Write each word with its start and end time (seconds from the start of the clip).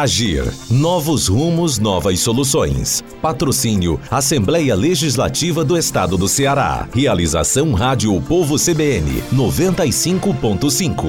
Agir. 0.00 0.44
Novos 0.70 1.26
rumos, 1.26 1.78
novas 1.78 2.20
soluções. 2.20 3.02
Patrocínio 3.22 3.98
Assembleia 4.10 4.74
Legislativa 4.74 5.64
do 5.64 5.74
Estado 5.74 6.18
do 6.18 6.28
Ceará. 6.28 6.86
Realização 6.92 7.72
Rádio 7.72 8.20
Povo 8.20 8.56
CBN 8.56 9.22
95.5. 9.32 11.06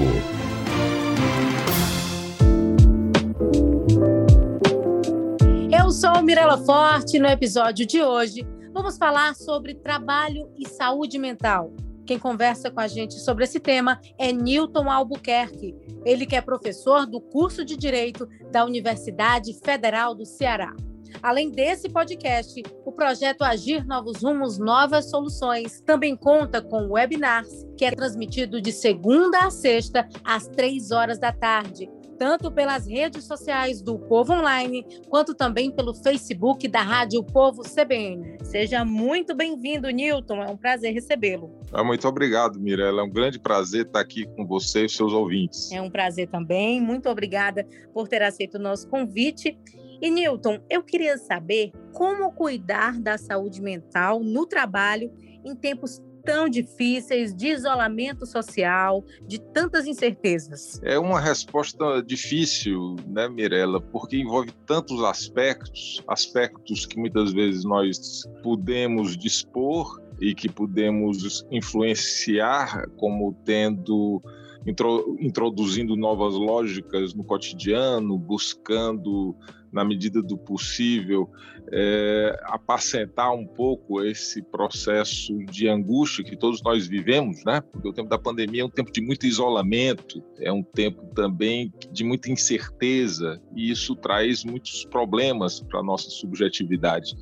Eu 5.70 5.92
sou 5.92 6.23
Mirela 6.23 6.58
Forte. 6.58 7.20
No 7.20 7.28
episódio 7.28 7.86
de 7.86 8.02
hoje, 8.02 8.48
vamos 8.73 8.98
falar 8.98 9.36
sobre 9.36 9.76
trabalho 9.76 10.50
e 10.58 10.66
saúde 10.66 11.20
mental. 11.20 11.73
Quem 12.07 12.17
conversa 12.17 12.71
com 12.71 12.79
a 12.79 12.88
gente 12.88 13.16
sobre 13.16 13.43
esse 13.43 13.59
tema 13.59 13.99
é 14.17 14.31
Newton 14.31 14.89
Albuquerque. 14.89 15.75
Ele 16.05 16.25
que 16.25 16.38
é 16.38 16.41
professor 16.41 17.05
do 17.05 17.20
curso 17.20 17.66
de 17.66 17.75
Direito 17.75 18.25
da 18.49 18.63
Universidade 18.63 19.53
Federal 19.61 20.16
do 20.16 20.25
Ceará. 20.25 20.73
Além 21.21 21.52
desse 21.52 21.89
podcast, 21.89 22.61
o 22.86 22.94
projeto 22.94 23.41
Agir 23.41 23.86
Novos 23.86 24.23
Rumos, 24.23 24.58
Novas 24.58 25.09
Soluções 25.09 25.81
também 25.81 26.16
conta 26.16 26.61
com 26.61 26.91
webinars, 26.91 27.66
que 27.77 27.83
é 27.83 27.91
transmitido 27.91 28.61
de 28.61 28.71
segunda 28.71 29.39
a 29.39 29.49
sexta, 29.49 30.08
às 30.23 30.47
três 30.47 30.92
horas 30.92 31.19
da 31.19 31.33
tarde, 31.33 31.89
tanto 32.18 32.52
pelas 32.52 32.88
redes 32.88 33.26
sociais 33.26 33.82
do 33.82 33.98
Povo 33.98 34.34
Online, 34.34 34.86
quanto 35.10 35.34
também 35.34 35.72
pelo 35.72 35.94
Facebook 35.94 36.68
da 36.68 36.82
Rádio 36.82 37.23
Povo 37.23 37.62
CBN. 37.64 38.38
Seja 38.44 38.84
muito 38.84 39.36
bem-vindo, 39.36 39.90
Newton. 39.90 40.42
É 40.44 40.50
um 40.50 40.58
prazer 40.58 40.94
recebê-lo. 40.94 41.52
Ah, 41.72 41.84
muito 41.84 42.08
obrigado, 42.08 42.60
Mirella. 42.60 43.02
É 43.02 43.06
um 43.06 43.10
grande 43.10 43.40
prazer 43.40 43.86
estar 43.86 44.00
aqui 44.00 44.26
com 44.36 44.45
você 44.45 44.86
e 44.86 44.90
seus 44.90 45.14
ouvintes. 45.14 45.72
É 45.72 45.82
um 45.82 45.90
prazer 45.90 46.28
também. 46.28 46.82
Muito 46.82 47.10
obrigada 47.10 47.68
por 47.94 48.08
ter 48.08 48.22
aceito 48.22 48.56
o 48.56 48.62
nosso 48.62 48.88
convite. 48.90 49.58
E, 50.02 50.10
Newton, 50.10 50.60
eu 50.70 50.84
queria 50.84 51.18
saber 51.18 51.72
como 51.94 52.32
cuidar 52.32 53.00
da 53.00 53.18
saúde 53.18 53.62
mental 53.62 54.20
no 54.20 54.45
trabalho 54.45 55.12
em 55.44 55.56
tempos 55.56 56.02
tão 56.28 56.50
difíceis, 56.50 57.33
de 57.33 57.47
isolamento 57.47 58.25
social, 58.25 59.02
de 59.25 59.39
tantas 59.39 59.88
incertezas? 59.88 60.81
É 60.83 61.00
uma 61.00 61.22
resposta 61.22 62.03
difícil, 62.03 62.97
né, 63.08 63.30
Mirella, 63.30 63.80
porque 63.80 64.17
envolve 64.17 64.52
tantos 64.66 65.02
aspectos, 65.05 66.03
aspectos 66.05 66.86
que 66.86 67.00
muitas 67.00 67.31
vezes 67.31 67.64
nós 67.64 68.28
podemos 68.44 69.16
dispor 69.16 70.02
e 70.20 70.36
que 70.36 70.50
podemos 70.50 71.45
influenciar 71.50 72.89
como 72.98 73.33
tendo 73.45 74.22
introduzindo 74.66 75.95
novas 75.95 76.33
lógicas 76.33 77.13
no 77.13 77.23
cotidiano, 77.23 78.17
buscando 78.17 79.36
na 79.72 79.83
medida 79.83 80.22
do 80.22 80.38
possível, 80.38 81.30
é, 81.72 82.39
apacentar 82.45 83.33
um 83.33 83.45
pouco 83.45 84.02
esse 84.03 84.41
processo 84.41 85.37
de 85.45 85.67
angústia 85.67 86.23
que 86.23 86.36
todos 86.37 86.61
nós 86.64 86.87
vivemos, 86.87 87.43
né? 87.45 87.61
Porque 87.61 87.87
o 87.87 87.93
tempo 87.93 88.09
da 88.09 88.17
pandemia 88.17 88.61
é 88.61 88.65
um 88.65 88.70
tempo 88.70 88.92
de 88.92 89.02
muito 89.02 89.26
isolamento, 89.26 90.23
é 90.39 90.52
um 90.52 90.64
tempo 90.64 91.05
também 91.14 91.73
de 91.92 92.03
muita 92.03 92.32
incerteza, 92.32 93.42
e 93.55 93.70
isso 93.70 93.95
traz 93.95 94.43
muitos 94.43 94.86
problemas 94.86 95.59
para 95.59 95.82
a 95.82 95.83
nossa 95.83 96.09
subjetividade. 96.09 97.15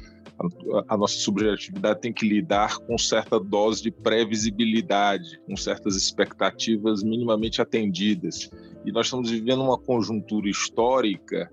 A, 0.90 0.97
nossa 0.97 1.16
subjetividade 1.16 2.01
tem 2.01 2.12
que 2.12 2.28
lidar 2.28 2.78
com 2.79 2.97
certa 2.97 3.40
dose 3.40 3.81
de 3.81 3.91
previsibilidade, 3.91 5.40
com 5.46 5.56
certas 5.56 5.96
expectativas 5.96 7.03
minimamente 7.03 7.62
atendidas. 7.62 8.50
E 8.85 8.91
nós 8.91 9.07
estamos 9.07 9.29
vivendo 9.29 9.63
uma 9.63 9.78
conjuntura 9.78 10.50
histórica 10.50 11.50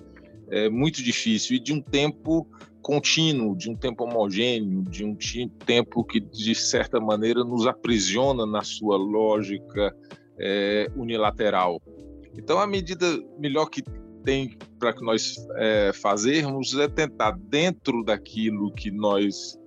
é, 0.50 0.68
muito 0.68 1.02
difícil 1.02 1.56
e 1.56 1.60
de 1.60 1.72
um 1.72 1.80
tempo 1.80 2.46
contínuo, 2.82 3.56
de 3.56 3.70
um 3.70 3.76
tempo 3.76 4.04
homogêneo, 4.04 4.82
de 4.82 5.04
um 5.04 5.16
tempo 5.64 6.04
que, 6.04 6.18
de 6.18 6.54
certa 6.54 7.00
maneira, 7.00 7.44
nos 7.44 7.66
aprisiona 7.66 8.44
na 8.44 8.62
sua 8.62 8.96
lógica 8.96 9.94
é, 10.38 10.90
unilateral. 10.96 11.80
Então, 12.36 12.58
a 12.58 12.66
medida 12.66 13.06
melhor 13.38 13.66
que 13.66 13.82
tem 14.24 14.56
para 14.78 14.92
que 14.92 15.04
nós 15.04 15.36
é, 15.56 15.92
fazermos 15.92 16.76
é 16.76 16.88
tentar, 16.88 17.38
dentro 17.48 18.02
daquilo 18.04 18.72
que 18.72 18.90
nós 18.90 19.58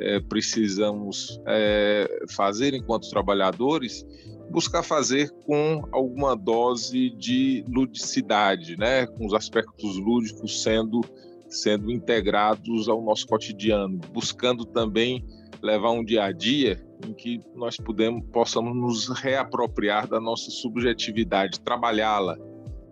é, 0.00 0.20
precisamos 0.20 1.40
é, 1.46 2.24
fazer 2.30 2.74
enquanto 2.74 3.08
trabalhadores, 3.10 4.04
buscar 4.50 4.82
fazer 4.82 5.30
com 5.46 5.86
alguma 5.92 6.36
dose 6.36 7.10
de 7.10 7.64
ludicidade, 7.68 8.76
né? 8.76 9.06
com 9.06 9.26
os 9.26 9.34
aspectos 9.34 9.96
lúdicos 9.98 10.62
sendo, 10.62 11.00
sendo 11.48 11.90
integrados 11.90 12.88
ao 12.88 13.02
nosso 13.02 13.26
cotidiano, 13.26 14.00
buscando 14.12 14.64
também 14.64 15.24
levar 15.62 15.90
um 15.90 16.04
dia 16.04 16.24
a 16.24 16.32
dia 16.32 16.84
em 17.06 17.14
que 17.14 17.40
nós 17.54 17.76
podemos, 17.76 18.24
possamos 18.32 18.76
nos 18.76 19.08
reapropriar 19.08 20.06
da 20.06 20.20
nossa 20.20 20.50
subjetividade, 20.50 21.60
trabalhá-la, 21.60 22.36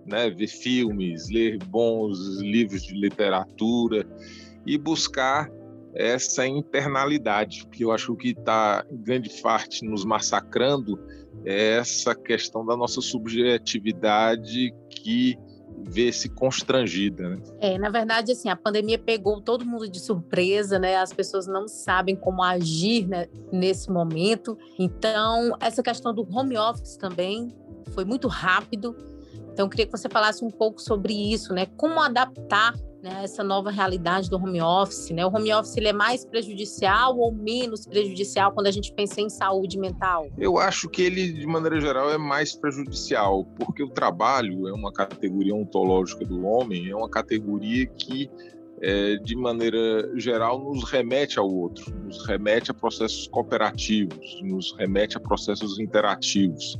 né? 0.07 0.31
ver 0.31 0.49
filmes, 0.49 1.29
ler 1.31 1.59
bons 1.65 2.41
livros 2.41 2.83
de 2.83 2.95
literatura 2.95 4.07
e 4.67 4.77
buscar 4.79 5.51
essa 5.95 6.47
internalidade, 6.47 7.67
que 7.69 7.85
eu 7.85 7.93
acho 7.93 8.17
que 8.17 8.29
está 8.31 8.85
em 8.91 8.97
grande 8.97 9.29
parte 9.43 9.85
nos 9.85 10.05
massacrando 10.05 10.99
é 11.45 11.79
essa 11.79 12.15
questão 12.15 12.65
da 12.65 12.77
nossa 12.77 13.01
subjetividade 13.01 14.73
que 14.91 15.37
vê-se 15.85 16.29
constrangida. 16.29 17.31
Né? 17.31 17.43
É, 17.59 17.79
na 17.79 17.91
verdade, 17.91 18.33
assim, 18.33 18.49
a 18.49 18.57
pandemia 18.57 18.99
pegou 18.99 19.41
todo 19.41 19.65
mundo 19.65 19.89
de 19.89 19.99
surpresa, 19.99 20.79
né? 20.79 20.97
As 20.97 21.13
pessoas 21.13 21.47
não 21.47 21.67
sabem 21.67 22.15
como 22.15 22.43
agir 22.43 23.09
né, 23.09 23.27
nesse 23.51 23.91
momento. 23.91 24.57
Então, 24.79 25.57
essa 25.61 25.83
questão 25.83 26.15
do 26.15 26.27
home 26.31 26.57
office 26.57 26.97
também 26.97 27.55
foi 27.93 28.05
muito 28.05 28.29
rápido. 28.29 28.95
Então, 29.53 29.67
eu 29.67 29.71
queria 29.71 29.87
que 29.87 29.93
você 29.93 30.09
falasse 30.09 30.45
um 30.45 30.51
pouco 30.51 30.81
sobre 30.81 31.13
isso, 31.13 31.53
né? 31.53 31.67
Como 31.77 32.01
adaptar 32.01 32.75
né, 33.03 33.23
essa 33.25 33.43
nova 33.43 33.71
realidade 33.71 34.31
do 34.31 34.37
home 34.37 34.63
office, 34.63 35.11
né? 35.11 35.27
O 35.27 35.29
home 35.29 35.53
office 35.53 35.77
ele 35.77 35.89
é 35.89 35.93
mais 35.93 36.25
prejudicial 36.25 37.19
ou 37.19 37.33
menos 37.33 37.85
prejudicial 37.85 38.53
quando 38.53 38.69
a 38.69 38.71
gente 38.71 38.95
pensa 38.95 39.21
em 39.21 39.29
saúde 39.29 39.79
mental? 39.79 40.29
Eu 40.39 40.57
acho 40.57 40.89
que 40.89 41.03
ele, 41.03 41.33
de 41.33 41.47
maneira 41.47 41.81
geral, 41.81 42.11
é 42.11 42.17
mais 42.17 42.55
prejudicial, 42.55 43.45
porque 43.57 43.83
o 43.83 43.91
trabalho 43.91 44.69
é 44.69 44.73
uma 44.73 44.93
categoria 44.93 45.55
ontológica 45.55 46.25
do 46.25 46.47
homem, 46.47 46.91
é 46.91 46.95
uma 46.95 47.11
categoria 47.11 47.87
que 47.87 48.31
é, 48.83 49.17
de 49.17 49.37
maneira 49.37 50.11
geral, 50.19 50.59
nos 50.59 50.83
remete 50.83 51.39
ao 51.39 51.49
outro, 51.49 51.95
nos 52.05 52.27
remete 52.27 52.73
a 52.73 52.75
processos 52.75 53.29
cooperativos, 53.29 54.41
nos 54.43 54.75
remete 54.77 55.17
a 55.17 55.21
processos 55.21 55.79
interativos. 55.79 56.77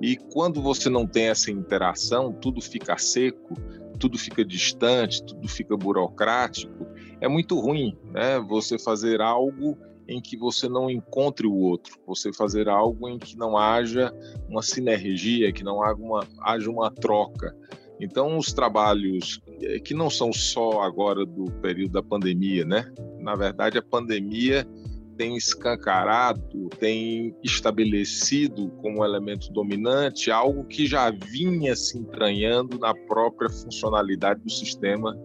E 0.00 0.16
quando 0.32 0.62
você 0.62 0.88
não 0.88 1.06
tem 1.06 1.28
essa 1.28 1.50
interação, 1.50 2.32
tudo 2.32 2.62
fica 2.62 2.96
seco, 2.96 3.54
tudo 3.98 4.18
fica 4.18 4.42
distante, 4.42 5.22
tudo 5.22 5.46
fica 5.46 5.76
burocrático, 5.76 6.86
é 7.20 7.28
muito 7.28 7.60
ruim, 7.60 7.96
né? 8.10 8.40
Você 8.48 8.78
fazer 8.78 9.20
algo 9.20 9.76
em 10.08 10.20
que 10.20 10.36
você 10.36 10.68
não 10.68 10.90
encontre 10.90 11.46
o 11.46 11.54
outro, 11.54 11.98
você 12.06 12.32
fazer 12.32 12.68
algo 12.68 13.08
em 13.08 13.18
que 13.18 13.36
não 13.36 13.56
haja 13.56 14.12
uma 14.48 14.62
sinergia, 14.62 15.52
que 15.52 15.62
não 15.62 15.82
haja 15.82 16.00
uma, 16.00 16.26
haja 16.40 16.70
uma 16.70 16.90
troca. 16.90 17.54
Então, 18.02 18.36
os 18.36 18.52
trabalhos 18.52 19.40
eh, 19.62 19.78
que 19.78 19.94
não 19.94 20.10
são 20.10 20.32
só 20.32 20.82
agora 20.82 21.24
do 21.24 21.44
período 21.62 21.92
da 21.92 22.02
pandemia, 22.02 22.64
né? 22.64 22.92
Na 23.20 23.36
verdade, 23.36 23.78
a 23.78 23.82
pandemia 23.82 24.66
tem 25.16 25.36
escancarado, 25.36 26.68
tem 26.80 27.32
estabelecido 27.44 28.70
como 28.82 29.04
elemento 29.04 29.52
dominante 29.52 30.32
algo 30.32 30.64
que 30.64 30.84
já 30.84 31.12
vinha 31.12 31.76
se 31.76 31.96
entranhando 31.96 32.76
na 32.76 32.92
própria 32.92 33.48
funcionalidade 33.48 34.40
do 34.40 34.50
sistema 34.50 35.16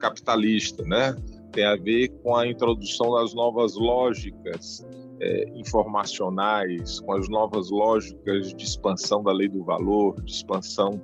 capitalista, 0.00 0.82
né? 0.82 1.14
Tem 1.52 1.64
a 1.64 1.76
ver 1.76 2.08
com 2.24 2.34
a 2.34 2.48
introdução 2.48 3.12
das 3.12 3.32
novas 3.32 3.76
lógicas 3.76 4.84
é, 5.20 5.44
informacionais, 5.54 6.98
com 6.98 7.12
as 7.12 7.28
novas 7.28 7.70
lógicas 7.70 8.52
de 8.52 8.64
expansão 8.64 9.22
da 9.22 9.32
lei 9.32 9.48
do 9.48 9.62
valor, 9.62 10.20
de 10.20 10.32
expansão 10.32 11.00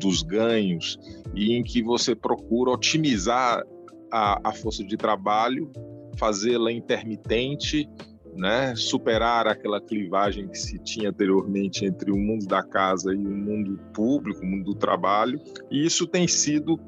dos 0.00 0.22
ganhos 0.22 0.98
e 1.34 1.52
em 1.52 1.62
que 1.62 1.82
você 1.82 2.14
procura 2.14 2.70
otimizar 2.70 3.62
a, 4.10 4.48
a 4.48 4.52
força 4.52 4.82
de 4.82 4.96
trabalho, 4.96 5.70
fazê-la 6.16 6.72
intermitente, 6.72 7.88
né, 8.34 8.74
superar 8.74 9.46
aquela 9.46 9.80
clivagem 9.80 10.48
que 10.48 10.58
se 10.58 10.78
tinha 10.78 11.10
anteriormente 11.10 11.84
entre 11.84 12.10
o 12.10 12.16
mundo 12.16 12.46
da 12.46 12.62
casa 12.62 13.12
e 13.12 13.16
o 13.16 13.30
mundo 13.30 13.78
público, 13.92 14.40
o 14.42 14.46
mundo 14.46 14.64
do 14.64 14.74
trabalho, 14.74 15.40
e 15.70 15.84
isso 15.84 16.06
tem 16.06 16.26
sido 16.26 16.80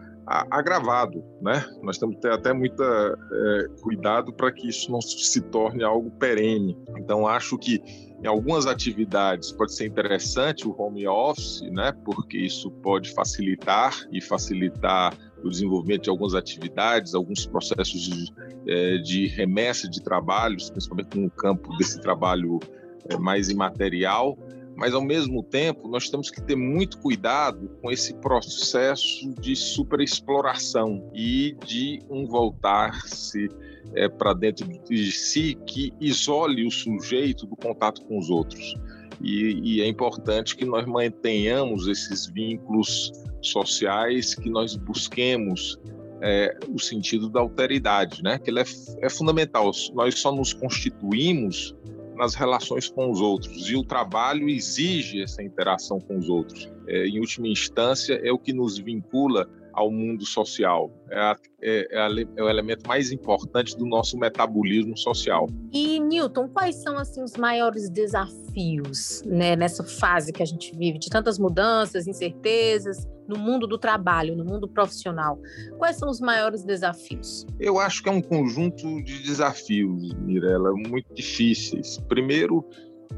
agravado, 0.51 1.23
né? 1.41 1.65
Nós 1.83 1.99
temos 1.99 2.17
que 2.17 2.23
ter 2.23 2.33
até 2.33 2.53
muito 2.53 2.83
é, 2.83 3.69
cuidado 3.83 4.33
para 4.33 4.51
que 4.51 4.69
isso 4.69 4.91
não 4.91 5.01
se 5.01 5.41
torne 5.41 5.85
algo 5.85 6.11
perene. 6.13 6.79
Então, 6.97 7.27
acho 7.27 7.59
que 7.59 7.83
em 8.23 8.27
algumas 8.27 8.67
atividades 8.67 9.53
pode 9.53 9.75
ser 9.75 9.87
interessante 9.87 10.67
o 10.67 10.75
home 10.81 11.07
office, 11.07 11.61
né? 11.73 11.93
Porque 12.05 12.39
isso 12.39 12.71
pode 12.71 13.13
facilitar 13.13 13.95
e 14.11 14.21
facilitar 14.21 15.13
o 15.45 15.51
desenvolvimento 15.51 16.05
de 16.05 16.11
algumas 16.11 16.35
atividades, 16.35 17.15
alguns 17.15 17.45
processos 17.45 18.01
de, 18.01 18.33
é, 18.67 18.99
de 18.99 19.27
remessa 19.27 19.89
de 19.89 20.03
trabalhos, 20.03 20.71
principalmente 20.71 21.19
no 21.19 21.31
campo 21.31 21.77
desse 21.77 22.01
trabalho 22.01 22.61
é, 23.09 23.17
mais 23.17 23.49
imaterial, 23.49 24.39
mas 24.77 24.95
ao 24.95 25.03
mesmo 25.03 25.43
tempo 25.43 25.89
nós 25.89 26.09
temos 26.09 26.31
que 26.31 26.41
ter 26.43 26.57
muito 26.57 26.99
cuidado 26.99 27.71
com 27.81 27.91
esse 27.91 28.15
processo 28.15 29.33
de 29.41 29.55
superexploração 29.55 31.11
e 31.15 31.57
de 31.65 32.01
um 32.09 32.27
voltar-se 32.27 33.49
é, 33.95 34.09
para 34.09 34.33
dentro 34.33 34.67
de 34.67 35.13
si 35.13 35.57
que 35.67 35.93
isole 36.01 36.67
o 36.67 36.71
sujeito 36.71 37.47
do 37.47 37.57
contato 37.57 38.03
com 38.05 38.19
os 38.19 38.31
outros. 38.31 38.77
E, 39.21 39.77
e, 39.77 39.81
é 39.81 39.87
importante 39.87 40.57
que 40.57 40.65
nós 40.65 40.85
mantenhamos 40.87 41.87
esses 41.87 42.27
vínculos 42.27 43.13
sociais, 43.41 44.35
que 44.35 44.51
nós 44.51 44.75
busquemos 44.75 45.79
é, 46.21 46.57
o 46.69 46.79
sentido 46.79 47.29
da 47.29 47.41
alteridade, 47.41 48.23
né? 48.23 48.39
Que 48.39 48.51
ele 48.51 48.61
é, 48.61 48.65
é 49.01 49.11
fundamental. 49.11 49.71
Nós 49.95 50.19
só 50.19 50.33
nos 50.33 50.53
constituímos 50.53 51.75
nas 52.17 52.35
relações 52.35 52.89
com 52.89 53.11
os 53.11 53.21
outros 53.21 53.71
e 53.71 53.77
o 53.77 53.85
trabalho 53.85 54.49
exige 54.49 55.23
essa 55.23 55.43
interação 55.43 55.99
com 56.01 56.19
os 56.19 56.29
outros. 56.29 56.71
É, 56.87 57.07
em 57.07 57.19
última 57.19 57.49
instância, 57.49 58.21
é 58.23 58.33
o 58.33 58.39
que 58.39 58.53
nos 58.53 58.79
vincula 58.79 59.49
ao 59.73 59.91
mundo 59.91 60.25
social. 60.25 60.91
É, 61.11 61.19
a, 61.19 61.37
é, 61.63 61.89
é, 61.91 61.99
a, 61.99 62.09
é, 62.37 62.43
o 62.43 62.49
elemento 62.49 62.87
mais 62.87 63.11
importante 63.11 63.77
do 63.77 63.87
nosso 63.87 64.19
metabolismo 64.19 64.97
social. 64.97 65.49
E, 65.73 65.99
Newton, 65.99 66.49
quais 66.49 66.77
são 66.77 66.99
assim, 66.99 67.23
os 67.23 67.37
maiores 67.37 67.89
desafios 67.89 69.23
né, 69.25 69.57
nessa 69.57 69.83
fase 69.83 70.33
que 70.33 70.43
a 70.43 70.47
gente 70.47 70.77
vive, 70.77 70.99
de 70.99 71.09
tantas 71.09 71.39
mudanças, 71.39 72.07
incertezas 72.07 73.07
no 73.33 73.39
mundo 73.39 73.67
do 73.67 73.79
trabalho, 73.79 74.37
no 74.37 74.45
mundo 74.45 74.69
profissional? 74.69 75.41
Quais 75.79 75.97
são 75.97 76.09
os 76.09 76.21
maiores 76.21 76.63
desafios? 76.63 77.47
Eu 77.59 77.79
acho 77.79 78.03
que 78.03 78.09
é 78.09 78.13
um 78.13 78.21
conjunto 78.21 79.03
de 79.03 79.23
desafios, 79.23 80.15
Mirella, 80.15 80.73
muito 80.73 81.15
difíceis. 81.15 81.99
Primeiro, 82.09 82.65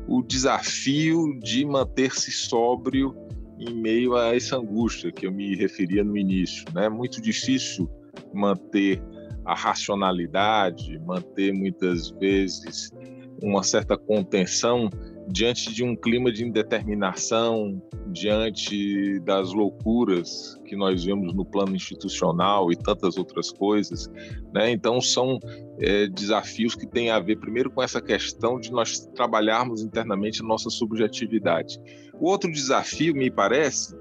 o 0.06 0.22
desafio 0.22 1.38
de 1.40 1.64
manter-se 1.64 2.31
sóbrio 2.31 3.14
em 3.58 3.75
meio 3.75 4.16
a 4.16 4.34
essa 4.34 4.56
angústia 4.56 5.11
que 5.11 5.26
eu 5.26 5.32
me 5.32 5.55
referia 5.56 6.05
no 6.05 6.17
início. 6.17 6.64
Né? 6.75 6.88
Muito 6.88 7.20
difícil 7.20 7.88
manter 8.32 9.02
a 9.44 9.55
racionalidade, 9.55 10.99
manter 11.00 11.52
muitas 11.52 12.10
vezes 12.10 12.90
uma 13.43 13.62
certa 13.62 13.96
contenção 13.96 14.88
diante 15.29 15.73
de 15.73 15.82
um 15.82 15.97
clima 15.97 16.31
de 16.31 16.44
indeterminação, 16.44 17.82
diante 18.09 19.19
das 19.21 19.53
loucuras 19.53 20.61
que 20.67 20.76
nós 20.76 21.05
vemos 21.05 21.35
no 21.35 21.44
plano 21.44 21.75
institucional 21.75 22.71
e 22.71 22.76
tantas 22.76 23.17
outras 23.17 23.50
coisas. 23.50 24.11
Né? 24.53 24.71
Então, 24.71 25.00
são 25.00 25.38
é, 25.79 26.06
desafios 26.06 26.75
que 26.75 26.87
têm 26.87 27.11
a 27.11 27.19
ver, 27.19 27.37
primeiro, 27.37 27.71
com 27.71 27.82
essa 27.82 28.00
questão 28.00 28.59
de 28.61 28.71
nós 28.71 29.06
trabalharmos 29.15 29.82
internamente 29.82 30.43
a 30.43 30.44
nossa 30.44 30.71
subjetividade. 30.71 31.79
O 32.20 32.29
outro 32.29 32.50
desafio, 32.50 33.15
me 33.15 33.31
parece, 33.31 33.97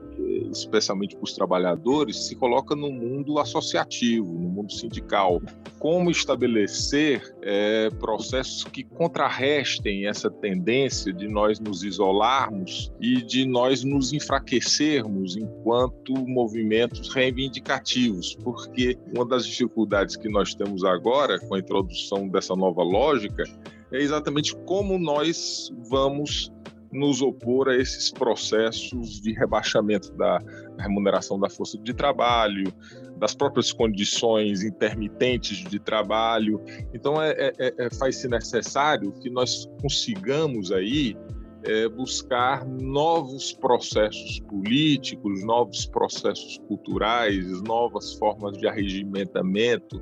especialmente 0.59 1.15
para 1.15 1.23
os 1.23 1.33
trabalhadores, 1.33 2.27
se 2.27 2.35
coloca 2.35 2.75
no 2.75 2.91
mundo 2.91 3.39
associativo, 3.39 4.33
no 4.33 4.49
mundo 4.49 4.71
sindical. 4.71 5.41
Como 5.79 6.09
estabelecer 6.11 7.35
é, 7.41 7.89
processos 7.99 8.63
que 8.63 8.83
contrarrestem 8.83 10.07
essa 10.07 10.29
tendência 10.29 11.11
de 11.11 11.27
nós 11.27 11.59
nos 11.59 11.83
isolarmos 11.83 12.91
e 13.01 13.21
de 13.21 13.45
nós 13.45 13.83
nos 13.83 14.13
enfraquecermos 14.13 15.35
enquanto 15.35 16.13
movimentos 16.27 17.09
reivindicativos, 17.09 18.35
porque 18.35 18.97
uma 19.13 19.25
das 19.25 19.45
dificuldades 19.45 20.15
que 20.15 20.29
nós 20.29 20.53
temos 20.53 20.83
agora 20.83 21.39
com 21.39 21.55
a 21.55 21.59
introdução 21.59 22.27
dessa 22.27 22.55
nova 22.55 22.83
lógica 22.83 23.43
é 23.91 24.01
exatamente 24.01 24.55
como 24.65 24.97
nós 24.97 25.71
vamos 25.89 26.52
nos 26.93 27.21
opor 27.21 27.69
a 27.69 27.75
esses 27.75 28.11
processos 28.11 29.19
de 29.19 29.33
rebaixamento 29.33 30.13
da 30.13 30.39
remuneração 30.77 31.39
da 31.39 31.49
força 31.49 31.77
de 31.79 31.93
trabalho, 31.93 32.71
das 33.17 33.33
próprias 33.33 33.73
condições 33.73 34.63
intermitentes 34.63 35.57
de 35.63 35.79
trabalho. 35.79 36.61
Então, 36.93 37.21
é, 37.21 37.31
é, 37.31 37.53
é, 37.59 37.85
é 37.85 37.89
faz-se 37.95 38.27
necessário 38.27 39.11
que 39.13 39.29
nós 39.29 39.67
consigamos 39.81 40.71
aí 40.71 41.17
é, 41.63 41.87
buscar 41.87 42.65
novos 42.65 43.53
processos 43.53 44.39
políticos, 44.41 45.43
novos 45.43 45.85
processos 45.85 46.59
culturais, 46.67 47.61
novas 47.61 48.13
formas 48.13 48.57
de 48.57 48.67
arregimentamento, 48.67 50.01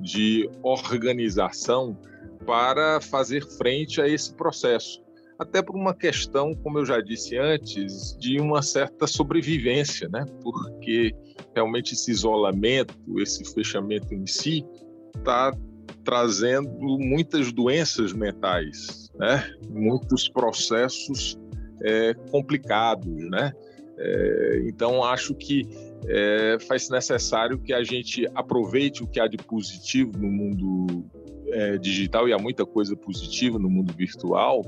de 0.00 0.50
organização 0.62 1.96
para 2.46 3.00
fazer 3.00 3.46
frente 3.46 4.00
a 4.00 4.08
esse 4.08 4.34
processo 4.34 5.01
até 5.42 5.62
por 5.62 5.76
uma 5.76 5.94
questão, 5.94 6.54
como 6.54 6.78
eu 6.78 6.86
já 6.86 7.00
disse 7.00 7.36
antes, 7.36 8.16
de 8.18 8.40
uma 8.40 8.62
certa 8.62 9.06
sobrevivência, 9.06 10.08
né? 10.08 10.24
Porque 10.42 11.14
realmente 11.54 11.94
esse 11.94 12.10
isolamento, 12.10 12.94
esse 13.18 13.44
fechamento 13.52 14.14
em 14.14 14.26
si, 14.26 14.64
está 15.16 15.52
trazendo 16.04 16.70
muitas 16.98 17.52
doenças 17.52 18.12
mentais, 18.12 19.10
né? 19.16 19.44
Muitos 19.68 20.28
processos 20.28 21.38
é, 21.82 22.14
complicados, 22.30 23.30
né? 23.30 23.52
É, 23.98 24.62
então 24.66 25.04
acho 25.04 25.34
que 25.34 25.68
é, 26.08 26.56
faz 26.66 26.88
necessário 26.88 27.58
que 27.58 27.72
a 27.72 27.84
gente 27.84 28.26
aproveite 28.34 29.02
o 29.02 29.06
que 29.06 29.20
há 29.20 29.28
de 29.28 29.36
positivo 29.36 30.12
no 30.18 30.28
mundo 30.28 31.04
é, 31.48 31.76
digital 31.76 32.28
e 32.28 32.32
há 32.32 32.38
muita 32.38 32.64
coisa 32.64 32.96
positiva 32.96 33.58
no 33.58 33.68
mundo 33.68 33.92
virtual 33.92 34.62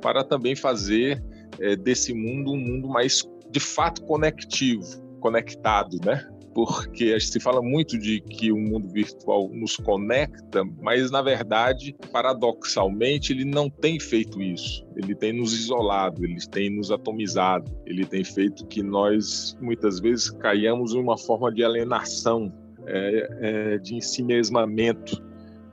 para 0.00 0.24
também 0.24 0.54
fazer 0.54 1.22
é, 1.60 1.76
desse 1.76 2.12
mundo 2.12 2.52
um 2.52 2.58
mundo 2.58 2.88
mais 2.88 3.22
de 3.50 3.60
fato 3.60 4.02
conectivo, 4.02 4.84
conectado, 5.20 5.98
né? 6.04 6.28
Porque 6.54 7.18
se 7.20 7.38
fala 7.38 7.60
muito 7.60 7.98
de 7.98 8.20
que 8.20 8.50
o 8.50 8.56
mundo 8.56 8.88
virtual 8.88 9.50
nos 9.52 9.76
conecta, 9.76 10.64
mas 10.80 11.10
na 11.10 11.20
verdade, 11.20 11.94
paradoxalmente, 12.10 13.32
ele 13.32 13.44
não 13.44 13.68
tem 13.68 14.00
feito 14.00 14.40
isso. 14.40 14.86
Ele 14.96 15.14
tem 15.14 15.34
nos 15.34 15.52
isolado, 15.52 16.24
ele 16.24 16.38
tem 16.50 16.74
nos 16.74 16.90
atomizado, 16.90 17.70
ele 17.84 18.06
tem 18.06 18.24
feito 18.24 18.66
que 18.66 18.82
nós 18.82 19.54
muitas 19.60 20.00
vezes 20.00 20.30
caiamos 20.30 20.94
em 20.94 20.98
uma 20.98 21.18
forma 21.18 21.52
de 21.52 21.62
alienação, 21.62 22.50
é, 22.86 23.28
é, 23.40 23.78
de 23.78 23.94
ensimesmamento. 23.94 25.22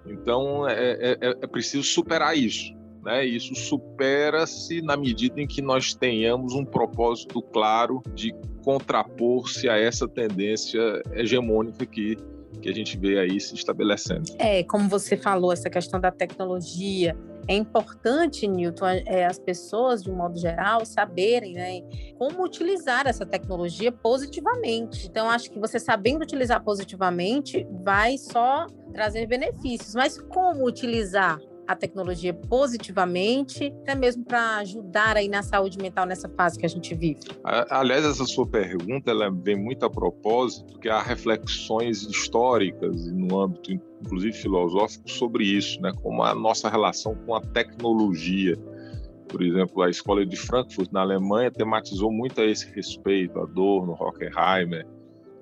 Então 0.06 0.68
é, 0.68 1.13
é, 1.13 1.18
é 1.22 1.48
preciso 1.48 1.84
superar 1.84 2.38
isso. 2.38 2.74
Né? 3.04 3.26
Isso 3.26 3.54
supera-se 3.54 4.82
na 4.82 4.96
medida 4.96 5.42
em 5.42 5.48
que 5.48 5.62
nós 5.62 5.94
tenhamos 5.94 6.54
um 6.54 6.64
propósito 6.64 7.42
claro 7.42 8.02
de 8.14 8.34
contrapor-se 8.64 9.68
a 9.68 9.78
essa 9.78 10.08
tendência 10.08 11.02
hegemônica 11.12 11.86
que, 11.86 12.18
que 12.62 12.70
a 12.70 12.74
gente 12.74 12.98
vê 12.98 13.20
aí 13.20 13.40
se 13.40 13.56
estabelecendo. 13.56 14.32
É, 14.40 14.64
como 14.64 14.88
você 14.88 15.18
falou, 15.18 15.52
essa 15.52 15.70
questão 15.70 16.00
da 16.00 16.12
tecnologia, 16.12 17.16
é 17.46 17.56
importante, 17.56 18.48
Newton, 18.48 18.86
é, 19.06 19.26
as 19.26 19.38
pessoas, 19.38 20.02
de 20.02 20.10
um 20.10 20.16
modo 20.16 20.40
geral, 20.40 20.86
saberem 20.86 21.56
né, 21.56 21.82
como 22.18 22.42
utilizar 22.42 23.06
essa 23.06 23.26
tecnologia 23.26 23.92
positivamente. 23.92 25.08
Então, 25.08 25.30
acho 25.30 25.52
que 25.52 25.60
você 25.60 25.78
sabendo 25.78 26.24
utilizar 26.24 26.64
positivamente 26.64 27.68
vai 27.84 28.18
só 28.18 28.66
trazer 28.94 29.28
benefícios, 29.28 29.94
mas 29.94 30.18
como 30.18 30.66
utilizar? 30.66 31.38
A 31.67 31.75
tecnologia 31.75 32.34
positivamente, 32.34 33.74
até 33.82 33.96
mesmo 33.96 34.24
para 34.25 34.58
ajudar 34.58 35.17
aí 35.17 35.29
na 35.29 35.41
saúde 35.41 35.77
mental 35.77 36.05
nessa 36.05 36.29
fase 36.29 36.60
que 36.60 36.65
a 36.65 36.70
gente 36.70 36.93
vive? 36.93 37.20
Aliás, 37.43 38.03
essa 38.05 38.25
sua 38.25 38.46
pergunta 38.46 39.12
ela 39.12 39.29
vem 39.32 39.55
muito 39.55 39.86
a 39.86 39.89
propósito, 39.89 40.79
que 40.79 40.89
há 40.89 41.01
reflexões 41.01 42.03
históricas 42.03 43.12
no 43.12 43.39
âmbito, 43.39 43.72
inclusive 44.01 44.34
filosófico, 44.34 45.10
sobre 45.10 45.46
isso, 45.46 45.82
né? 45.82 45.91
Como 46.01 46.22
a 46.24 46.36
nossa 46.36 46.70
relação 46.70 47.15
com 47.25 47.36
a 47.36 47.41
tecnologia. 47.41 48.58
Por 49.29 49.41
exemplo, 49.41 49.82
a 49.82 49.89
escola 49.89 50.25
de 50.25 50.36
Frankfurt, 50.36 50.91
na 50.91 51.01
Alemanha, 51.01 51.50
tematizou 51.50 52.12
muito 52.12 52.39
a 52.41 52.46
esse 52.46 52.70
respeito, 52.72 53.39
Adorno, 53.39 53.93
Horkheimer, 53.93 54.86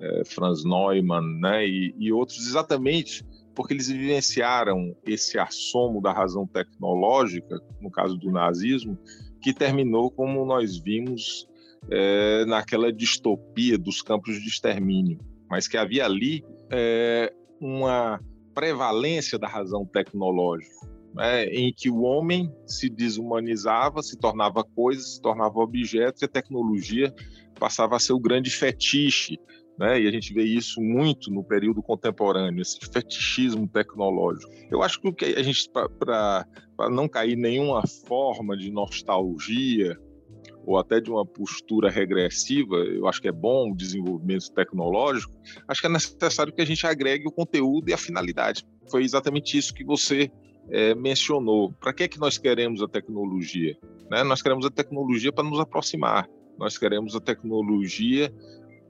é, 0.00 0.24
Franz 0.24 0.64
Neumann, 0.64 1.40
né, 1.40 1.66
e, 1.66 1.94
e 1.98 2.12
outros, 2.12 2.46
exatamente 2.46 3.24
porque 3.54 3.74
eles 3.74 3.88
vivenciaram 3.88 4.96
esse 5.04 5.38
assomo 5.38 6.00
da 6.00 6.12
razão 6.12 6.46
tecnológica, 6.46 7.60
no 7.80 7.90
caso 7.90 8.16
do 8.16 8.30
nazismo, 8.30 8.98
que 9.40 9.52
terminou 9.52 10.10
como 10.10 10.44
nós 10.44 10.78
vimos 10.78 11.46
é, 11.90 12.44
naquela 12.46 12.92
distopia 12.92 13.76
dos 13.76 14.02
campos 14.02 14.40
de 14.40 14.48
extermínio, 14.48 15.18
mas 15.50 15.66
que 15.66 15.76
havia 15.76 16.04
ali 16.04 16.44
é, 16.70 17.32
uma 17.60 18.20
prevalência 18.54 19.38
da 19.38 19.48
razão 19.48 19.84
tecnológica, 19.84 20.86
né, 21.14 21.44
em 21.46 21.72
que 21.72 21.90
o 21.90 22.02
homem 22.02 22.52
se 22.66 22.88
desumanizava, 22.88 24.02
se 24.02 24.16
tornava 24.16 24.64
coisa, 24.64 25.02
se 25.02 25.20
tornava 25.20 25.58
objeto, 25.58 26.22
e 26.22 26.24
a 26.24 26.28
tecnologia 26.28 27.14
passava 27.58 27.96
a 27.96 27.98
ser 27.98 28.12
o 28.12 28.20
grande 28.20 28.50
fetiche. 28.50 29.38
Né? 29.78 30.02
E 30.02 30.08
a 30.08 30.10
gente 30.10 30.32
vê 30.32 30.42
isso 30.42 30.80
muito 30.80 31.30
no 31.30 31.42
período 31.42 31.82
contemporâneo, 31.82 32.60
esse 32.60 32.78
fetichismo 32.92 33.66
tecnológico. 33.66 34.52
Eu 34.70 34.82
acho 34.82 35.00
que 35.00 35.24
a 35.24 35.42
gente, 35.42 35.68
para 35.70 36.46
não 36.90 37.08
cair 37.08 37.36
nenhuma 37.36 37.82
forma 37.86 38.56
de 38.56 38.70
nostalgia 38.70 39.98
ou 40.64 40.78
até 40.78 41.00
de 41.00 41.10
uma 41.10 41.26
postura 41.26 41.90
regressiva, 41.90 42.76
eu 42.76 43.08
acho 43.08 43.20
que 43.20 43.28
é 43.28 43.32
bom 43.32 43.72
o 43.72 43.76
desenvolvimento 43.76 44.52
tecnológico, 44.52 45.32
acho 45.66 45.80
que 45.80 45.86
é 45.86 45.90
necessário 45.90 46.52
que 46.52 46.62
a 46.62 46.66
gente 46.66 46.86
agregue 46.86 47.26
o 47.26 47.32
conteúdo 47.32 47.88
e 47.88 47.92
a 47.92 47.98
finalidade. 47.98 48.64
Foi 48.90 49.02
exatamente 49.02 49.56
isso 49.56 49.74
que 49.74 49.84
você 49.84 50.30
é, 50.70 50.94
mencionou. 50.94 51.72
Para 51.72 51.92
que, 51.92 52.04
é 52.04 52.08
que 52.08 52.18
nós 52.18 52.38
queremos 52.38 52.82
a 52.82 52.88
tecnologia? 52.88 53.76
Né? 54.10 54.22
Nós 54.22 54.42
queremos 54.42 54.64
a 54.64 54.70
tecnologia 54.70 55.32
para 55.32 55.44
nos 55.44 55.58
aproximar, 55.58 56.28
nós 56.58 56.78
queremos 56.78 57.16
a 57.16 57.20
tecnologia 57.20 58.32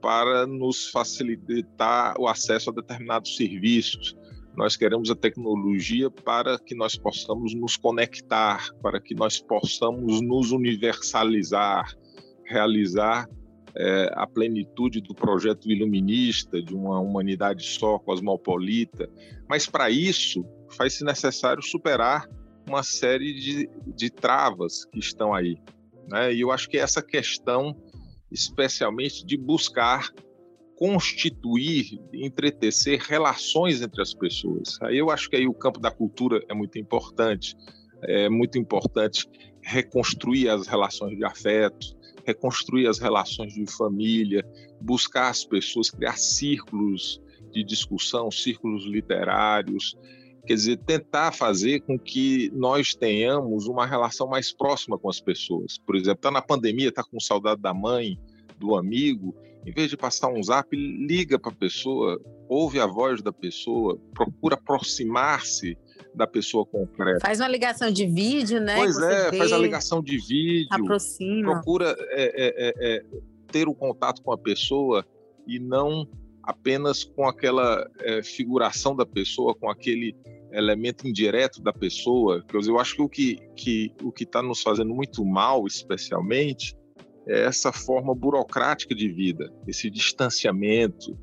para 0.03 0.45
nos 0.45 0.89
facilitar 0.89 2.19
o 2.19 2.27
acesso 2.27 2.69
a 2.69 2.73
determinados 2.73 3.37
serviços. 3.37 4.13
Nós 4.53 4.75
queremos 4.75 5.09
a 5.09 5.15
tecnologia 5.15 6.11
para 6.11 6.59
que 6.59 6.75
nós 6.75 6.97
possamos 6.97 7.55
nos 7.55 7.77
conectar, 7.77 8.67
para 8.81 8.99
que 8.99 9.15
nós 9.15 9.39
possamos 9.39 10.19
nos 10.19 10.51
universalizar, 10.51 11.95
realizar 12.43 13.29
é, 13.77 14.11
a 14.13 14.27
plenitude 14.27 14.99
do 14.99 15.15
projeto 15.15 15.71
iluminista, 15.71 16.61
de 16.61 16.75
uma 16.75 16.99
humanidade 16.99 17.63
só, 17.63 17.97
cosmopolita. 17.97 19.09
Mas 19.47 19.67
para 19.67 19.89
isso, 19.89 20.45
faz-se 20.69 21.05
necessário 21.05 21.63
superar 21.63 22.29
uma 22.67 22.83
série 22.83 23.33
de, 23.33 23.69
de 23.95 24.09
travas 24.09 24.83
que 24.83 24.99
estão 24.99 25.33
aí. 25.33 25.57
Né? 26.09 26.33
E 26.33 26.41
eu 26.41 26.51
acho 26.51 26.69
que 26.69 26.77
essa 26.77 27.01
questão, 27.01 27.73
especialmente 28.33 29.25
de 29.25 29.37
buscar 29.37 30.11
constituir, 30.75 32.01
entretecer 32.11 32.99
relações 32.99 33.81
entre 33.81 34.01
as 34.01 34.13
pessoas. 34.13 34.77
Aí 34.81 34.97
eu 34.97 35.11
acho 35.11 35.29
que 35.29 35.35
aí 35.35 35.47
o 35.47 35.53
campo 35.53 35.79
da 35.79 35.91
cultura 35.91 36.43
é 36.49 36.53
muito 36.53 36.79
importante. 36.79 37.55
É 38.01 38.27
muito 38.27 38.57
importante 38.57 39.29
reconstruir 39.61 40.49
as 40.49 40.67
relações 40.67 41.15
de 41.15 41.23
afeto, 41.23 41.95
reconstruir 42.25 42.87
as 42.87 42.99
relações 42.99 43.53
de 43.53 43.65
família, 43.71 44.45
buscar 44.81 45.29
as 45.29 45.45
pessoas, 45.45 45.89
criar 45.89 46.17
círculos 46.17 47.21
de 47.51 47.63
discussão, 47.63 48.29
círculos 48.29 48.85
literários, 48.85 49.95
quer 50.45 50.53
dizer, 50.55 50.77
tentar 50.77 51.31
fazer 51.31 51.81
com 51.81 51.97
que 51.97 52.51
nós 52.53 52.93
tenhamos 52.93 53.67
uma 53.67 53.85
relação 53.85 54.27
mais 54.27 54.51
próxima 54.51 54.97
com 54.97 55.09
as 55.09 55.19
pessoas. 55.19 55.77
Por 55.77 55.95
exemplo, 55.95 56.19
está 56.19 56.31
na 56.31 56.41
pandemia, 56.41 56.89
está 56.89 57.03
com 57.03 57.19
saudade 57.19 57.61
da 57.61 57.73
mãe, 57.73 58.19
do 58.57 58.75
amigo, 58.75 59.35
em 59.65 59.71
vez 59.71 59.89
de 59.89 59.97
passar 59.97 60.27
um 60.27 60.43
zap, 60.43 60.75
liga 60.75 61.39
para 61.39 61.51
a 61.51 61.55
pessoa, 61.55 62.21
ouve 62.49 62.79
a 62.79 62.85
voz 62.85 63.21
da 63.21 63.31
pessoa, 63.31 63.97
procura 64.13 64.55
aproximar-se 64.55 65.77
da 66.13 66.27
pessoa 66.27 66.65
concreta. 66.65 67.21
Faz 67.21 67.39
uma 67.39 67.47
ligação 67.47 67.89
de 67.89 68.05
vídeo, 68.05 68.59
né? 68.59 68.75
Pois 68.75 68.97
é, 68.97 69.31
vê, 69.31 69.37
faz 69.37 69.51
a 69.51 69.57
ligação 69.57 70.03
de 70.03 70.17
vídeo. 70.17 70.67
Aproxima. 70.69 71.53
Procura 71.53 71.95
é, 72.09 72.23
é, 72.23 72.67
é, 72.67 72.73
é, 72.97 73.05
ter 73.51 73.67
o 73.67 73.73
contato 73.73 74.21
com 74.21 74.31
a 74.31 74.37
pessoa 74.37 75.05
e 75.47 75.59
não 75.59 76.07
apenas 76.43 77.03
com 77.03 77.25
aquela 77.25 77.89
é, 78.01 78.21
figuração 78.21 78.95
da 78.95 79.05
pessoa, 79.05 79.55
com 79.55 79.69
aquele 79.69 80.13
elemento 80.53 81.07
indireto 81.07 81.61
da 81.61 81.73
pessoa. 81.73 82.43
Eu 82.53 82.79
acho 82.79 82.95
que 82.95 83.01
o 83.01 83.09
que 83.09 83.35
que 83.55 83.91
o 84.01 84.11
que 84.11 84.23
está 84.23 84.41
nos 84.41 84.61
fazendo 84.61 84.93
muito 84.93 85.25
mal, 85.25 85.65
especialmente, 85.65 86.75
é 87.27 87.43
essa 87.45 87.71
forma 87.71 88.13
burocrática 88.13 88.93
de 88.93 89.09
vida, 89.09 89.51
esse 89.67 89.89
distanciamento, 89.89 91.17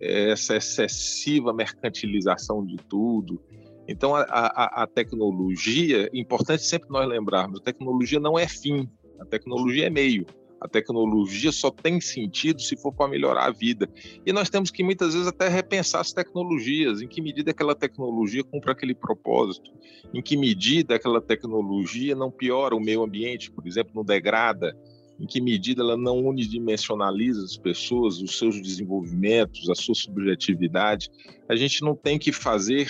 essa 0.00 0.56
excessiva 0.56 1.52
mercantilização 1.52 2.64
de 2.64 2.76
tudo. 2.76 3.40
Então, 3.86 4.14
a, 4.14 4.22
a, 4.22 4.82
a 4.82 4.86
tecnologia, 4.86 6.08
importante 6.12 6.62
sempre 6.62 6.88
nós 6.90 7.06
lembrarmos, 7.08 7.60
a 7.60 7.62
tecnologia 7.62 8.18
não 8.18 8.38
é 8.38 8.48
fim, 8.48 8.88
a 9.20 9.24
tecnologia 9.24 9.86
é 9.86 9.90
meio. 9.90 10.26
A 10.62 10.68
tecnologia 10.68 11.50
só 11.50 11.72
tem 11.72 12.00
sentido 12.00 12.62
se 12.62 12.76
for 12.76 12.92
para 12.92 13.08
melhorar 13.08 13.46
a 13.46 13.50
vida. 13.50 13.90
E 14.24 14.32
nós 14.32 14.48
temos 14.48 14.70
que 14.70 14.84
muitas 14.84 15.12
vezes 15.12 15.26
até 15.26 15.48
repensar 15.48 16.00
as 16.00 16.12
tecnologias, 16.12 17.02
em 17.02 17.08
que 17.08 17.20
medida 17.20 17.50
aquela 17.50 17.74
tecnologia 17.74 18.44
cumpre 18.44 18.70
aquele 18.70 18.94
propósito, 18.94 19.72
em 20.14 20.22
que 20.22 20.36
medida 20.36 20.94
aquela 20.94 21.20
tecnologia 21.20 22.14
não 22.14 22.30
piora 22.30 22.76
o 22.76 22.80
meio 22.80 23.02
ambiente, 23.02 23.50
por 23.50 23.66
exemplo, 23.66 23.90
não 23.92 24.04
degrada, 24.04 24.76
em 25.18 25.26
que 25.26 25.40
medida 25.40 25.82
ela 25.82 25.96
não 25.96 26.24
unidimensionaliza 26.24 27.44
as 27.44 27.56
pessoas, 27.56 28.22
os 28.22 28.38
seus 28.38 28.62
desenvolvimentos, 28.62 29.68
a 29.68 29.74
sua 29.74 29.96
subjetividade. 29.96 31.10
A 31.48 31.56
gente 31.56 31.82
não 31.82 31.96
tem 31.96 32.20
que 32.20 32.30
fazer 32.30 32.88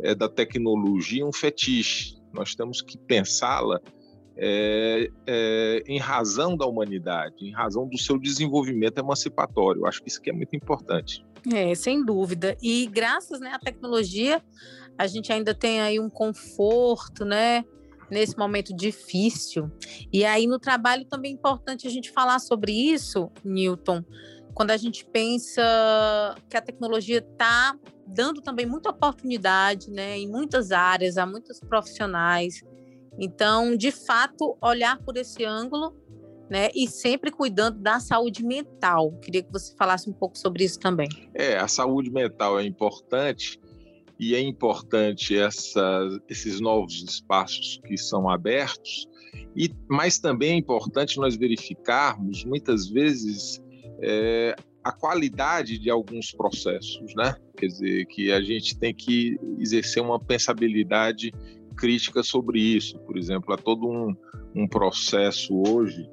é, 0.00 0.14
da 0.14 0.28
tecnologia 0.28 1.26
um 1.26 1.32
fetiche. 1.32 2.16
Nós 2.32 2.54
temos 2.54 2.80
que 2.80 2.96
pensá-la 2.96 3.78
é, 4.42 5.10
é, 5.26 5.82
em 5.86 5.98
razão 5.98 6.56
da 6.56 6.64
humanidade, 6.64 7.36
em 7.44 7.52
razão 7.52 7.86
do 7.86 7.98
seu 7.98 8.18
desenvolvimento 8.18 8.98
emancipatório. 8.98 9.82
Eu 9.82 9.86
acho 9.86 10.02
que 10.02 10.08
isso 10.08 10.20
é 10.24 10.32
muito 10.32 10.56
importante. 10.56 11.24
É, 11.52 11.74
sem 11.74 12.04
dúvida. 12.04 12.56
E 12.62 12.86
graças 12.86 13.38
né, 13.38 13.50
à 13.52 13.58
tecnologia, 13.58 14.42
a 14.96 15.06
gente 15.06 15.30
ainda 15.30 15.54
tem 15.54 15.80
aí 15.80 16.00
um 16.00 16.08
conforto, 16.08 17.24
né? 17.24 17.64
Nesse 18.10 18.36
momento 18.36 18.74
difícil. 18.74 19.70
E 20.12 20.24
aí, 20.24 20.46
no 20.46 20.58
trabalho, 20.58 21.04
também 21.04 21.30
é 21.30 21.34
importante 21.34 21.86
a 21.86 21.90
gente 21.90 22.10
falar 22.10 22.40
sobre 22.40 22.72
isso, 22.72 23.30
Newton, 23.44 24.02
quando 24.52 24.72
a 24.72 24.76
gente 24.76 25.06
pensa 25.06 25.62
que 26.48 26.56
a 26.56 26.60
tecnologia 26.60 27.18
está 27.18 27.78
dando 28.04 28.42
também 28.42 28.66
muita 28.66 28.90
oportunidade 28.90 29.90
né, 29.92 30.18
em 30.18 30.28
muitas 30.28 30.72
áreas, 30.72 31.16
a 31.16 31.24
muitos 31.24 31.60
profissionais. 31.60 32.64
Então, 33.18 33.76
de 33.76 33.90
fato, 33.90 34.56
olhar 34.62 34.98
por 34.98 35.16
esse 35.16 35.44
ângulo 35.44 35.94
né, 36.50 36.68
e 36.74 36.88
sempre 36.88 37.30
cuidando 37.30 37.78
da 37.78 38.00
saúde 38.00 38.44
mental. 38.44 39.12
Queria 39.22 39.42
que 39.42 39.52
você 39.52 39.74
falasse 39.76 40.10
um 40.10 40.12
pouco 40.12 40.36
sobre 40.36 40.64
isso 40.64 40.80
também. 40.80 41.08
É, 41.32 41.56
a 41.56 41.68
saúde 41.68 42.10
mental 42.10 42.58
é 42.58 42.64
importante 42.64 43.60
e 44.18 44.34
é 44.34 44.40
importante 44.40 45.38
essa, 45.38 46.08
esses 46.28 46.60
novos 46.60 47.02
espaços 47.02 47.80
que 47.86 47.96
são 47.96 48.28
abertos, 48.28 49.08
e, 49.56 49.70
mas 49.88 50.18
também 50.18 50.52
é 50.52 50.56
importante 50.56 51.18
nós 51.18 51.36
verificarmos, 51.36 52.44
muitas 52.44 52.88
vezes, 52.88 53.62
é, 54.02 54.54
a 54.84 54.92
qualidade 54.92 55.78
de 55.78 55.88
alguns 55.88 56.32
processos, 56.32 57.14
né? 57.14 57.34
Quer 57.56 57.66
dizer, 57.66 58.06
que 58.06 58.32
a 58.32 58.40
gente 58.40 58.78
tem 58.78 58.94
que 58.94 59.38
exercer 59.58 60.02
uma 60.02 60.18
pensabilidade 60.18 61.32
crítica 61.80 62.22
sobre 62.22 62.60
isso. 62.60 62.98
Por 63.00 63.16
exemplo, 63.16 63.54
há 63.54 63.56
todo 63.56 63.88
um, 63.88 64.14
um 64.54 64.68
processo 64.68 65.62
hoje, 65.66 66.08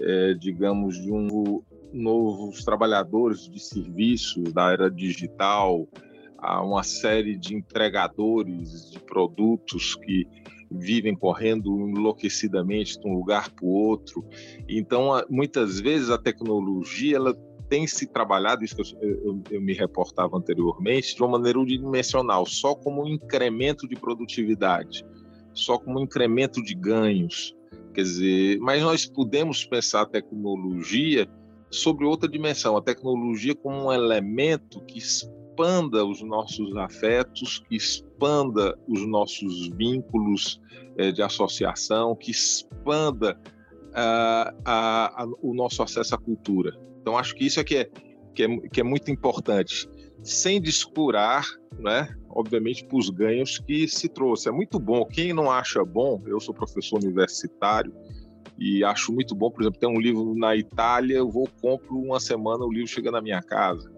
é, 0.00 0.34
digamos, 0.34 0.96
de 1.00 1.12
um 1.12 1.62
novos 1.92 2.64
trabalhadores 2.64 3.48
de 3.48 3.58
serviços 3.58 4.52
da 4.52 4.70
era 4.70 4.90
digital, 4.90 5.88
há 6.36 6.62
uma 6.62 6.82
série 6.82 7.36
de 7.36 7.54
entregadores 7.54 8.90
de 8.90 9.00
produtos 9.00 9.94
que 9.94 10.26
vivem 10.70 11.16
correndo 11.16 11.70
enlouquecidamente 11.88 13.00
de 13.00 13.08
um 13.08 13.14
lugar 13.14 13.50
para 13.50 13.64
o 13.64 13.70
outro. 13.70 14.22
Então, 14.68 15.10
muitas 15.30 15.80
vezes 15.80 16.10
a 16.10 16.18
tecnologia 16.18 17.16
ela 17.16 17.34
tem 17.68 17.86
se 17.86 18.06
trabalhado, 18.06 18.64
isso 18.64 18.76
que 18.76 18.82
eu, 18.82 19.10
eu, 19.10 19.42
eu, 19.50 19.60
me 19.60 19.72
reportava 19.72 20.36
anteriormente, 20.36 21.14
de 21.14 21.22
uma 21.22 21.38
maneira 21.38 21.58
unidimensional, 21.58 22.46
só 22.46 22.74
como 22.74 23.04
um 23.04 23.08
incremento 23.08 23.86
de 23.88 23.96
produtividade, 23.96 25.04
só 25.52 25.78
como 25.78 26.00
um 26.00 26.02
incremento 26.02 26.62
de 26.62 26.74
ganhos. 26.74 27.54
Quer 27.94 28.02
dizer, 28.02 28.58
mas 28.60 28.82
nós 28.82 29.06
podemos 29.06 29.64
pensar 29.64 30.02
a 30.02 30.06
tecnologia 30.06 31.28
sobre 31.70 32.06
outra 32.06 32.28
dimensão, 32.28 32.76
a 32.76 32.82
tecnologia 32.82 33.54
como 33.54 33.86
um 33.86 33.92
elemento 33.92 34.80
que 34.84 34.98
expanda 34.98 36.04
os 36.04 36.22
nossos 36.22 36.76
afetos, 36.76 37.62
que 37.68 37.76
expanda 37.76 38.78
os 38.86 39.06
nossos 39.06 39.68
vínculos 39.68 40.60
é, 40.96 41.10
de 41.12 41.22
associação, 41.22 42.14
que 42.16 42.30
expanda 42.30 43.38
uh, 43.88 44.56
a, 44.64 45.22
a, 45.22 45.26
o 45.42 45.54
nosso 45.54 45.82
acesso 45.82 46.14
à 46.14 46.18
cultura. 46.18 46.87
Então, 47.08 47.16
acho 47.16 47.34
que 47.34 47.46
isso 47.46 47.58
é 47.58 47.64
que 47.64 47.74
é, 47.74 47.90
que 48.34 48.42
é, 48.42 48.56
que 48.68 48.80
é 48.82 48.84
muito 48.84 49.10
importante, 49.10 49.88
sem 50.22 50.60
descurar, 50.60 51.46
né, 51.78 52.14
obviamente, 52.28 52.84
para 52.84 52.98
os 52.98 53.08
ganhos 53.08 53.58
que 53.58 53.88
se 53.88 54.10
trouxe. 54.10 54.46
É 54.46 54.52
muito 54.52 54.78
bom. 54.78 55.06
Quem 55.06 55.32
não 55.32 55.50
acha 55.50 55.82
bom, 55.82 56.22
eu 56.26 56.38
sou 56.38 56.54
professor 56.54 57.02
universitário, 57.02 57.94
e 58.58 58.84
acho 58.84 59.10
muito 59.10 59.34
bom, 59.34 59.50
por 59.50 59.62
exemplo, 59.62 59.80
tem 59.80 59.88
um 59.88 59.98
livro 59.98 60.34
na 60.34 60.54
Itália, 60.54 61.16
eu 61.16 61.30
vou, 61.30 61.48
compro 61.62 61.96
uma 61.96 62.20
semana, 62.20 62.62
o 62.62 62.70
livro 62.70 62.88
chega 62.88 63.10
na 63.10 63.22
minha 63.22 63.40
casa. 63.40 63.90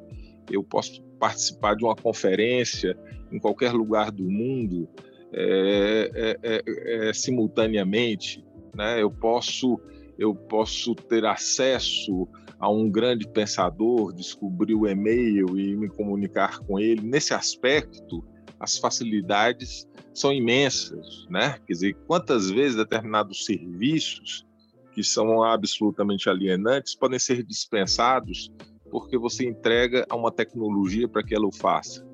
Eu 0.48 0.62
posso 0.62 1.02
participar 1.18 1.74
de 1.74 1.82
uma 1.82 1.96
conferência 1.96 2.96
em 3.32 3.40
qualquer 3.40 3.72
lugar 3.72 4.12
do 4.12 4.22
mundo 4.22 4.88
é, 5.32 6.12
é, 6.14 6.38
é, 6.44 7.08
é, 7.08 7.12
simultaneamente. 7.12 8.44
Né? 8.72 9.02
Eu, 9.02 9.10
posso, 9.10 9.80
eu 10.16 10.32
posso 10.32 10.94
ter 10.94 11.24
acesso 11.24 12.28
a 12.60 12.70
um 12.70 12.90
grande 12.90 13.26
pensador, 13.26 14.12
descobrir 14.12 14.74
o 14.74 14.86
e-mail 14.86 15.58
e 15.58 15.74
me 15.74 15.88
comunicar 15.88 16.58
com 16.60 16.78
ele. 16.78 17.00
Nesse 17.00 17.32
aspecto, 17.32 18.22
as 18.60 18.76
facilidades 18.76 19.88
são 20.12 20.30
imensas, 20.30 21.26
né? 21.30 21.58
Quer 21.66 21.72
dizer, 21.72 21.94
quantas 22.06 22.50
vezes 22.50 22.76
determinados 22.76 23.46
serviços 23.46 24.46
que 24.92 25.02
são 25.02 25.42
absolutamente 25.42 26.28
alienantes 26.28 26.94
podem 26.94 27.18
ser 27.18 27.42
dispensados 27.42 28.52
porque 28.90 29.16
você 29.16 29.48
entrega 29.48 30.04
a 30.10 30.16
uma 30.16 30.30
tecnologia 30.30 31.08
para 31.08 31.22
que 31.22 31.34
ela 31.34 31.46
o 31.46 31.52
faça. 31.52 32.06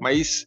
Mas 0.00 0.46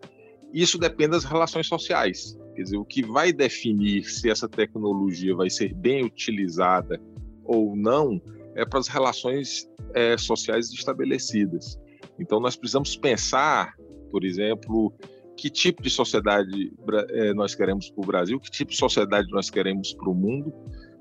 isso 0.52 0.80
depende 0.80 1.12
das 1.12 1.26
relações 1.26 1.68
sociais. 1.68 2.40
Quer 2.56 2.64
dizer, 2.64 2.78
o 2.78 2.86
que 2.86 3.04
vai 3.04 3.34
definir 3.34 4.06
se 4.06 4.30
essa 4.30 4.48
tecnologia 4.48 5.36
vai 5.36 5.50
ser 5.50 5.74
bem 5.74 6.06
utilizada 6.06 7.00
ou 7.44 7.76
não 7.76 8.22
é 8.56 8.66
para 8.66 8.80
as 8.80 8.88
relações 8.88 9.70
é, 9.94 10.18
sociais 10.18 10.72
estabelecidas. 10.72 11.80
Então, 12.20 12.40
nós 12.40 12.56
precisamos 12.56 12.96
pensar, 12.96 13.74
por 14.12 14.24
exemplo, 14.24 14.94
que 15.36 15.50
tipo 15.50 15.82
de 15.82 15.90
sociedade 15.90 16.72
é, 17.10 17.34
nós 17.34 17.56
queremos 17.56 17.90
para 17.90 18.04
o 18.04 18.06
Brasil, 18.06 18.40
que 18.40 18.52
tipo 18.52 18.72
de 18.72 18.78
sociedade 18.78 19.28
nós 19.32 19.50
queremos 19.50 19.94
para 19.94 20.10
o 20.10 20.14
mundo, 20.14 20.54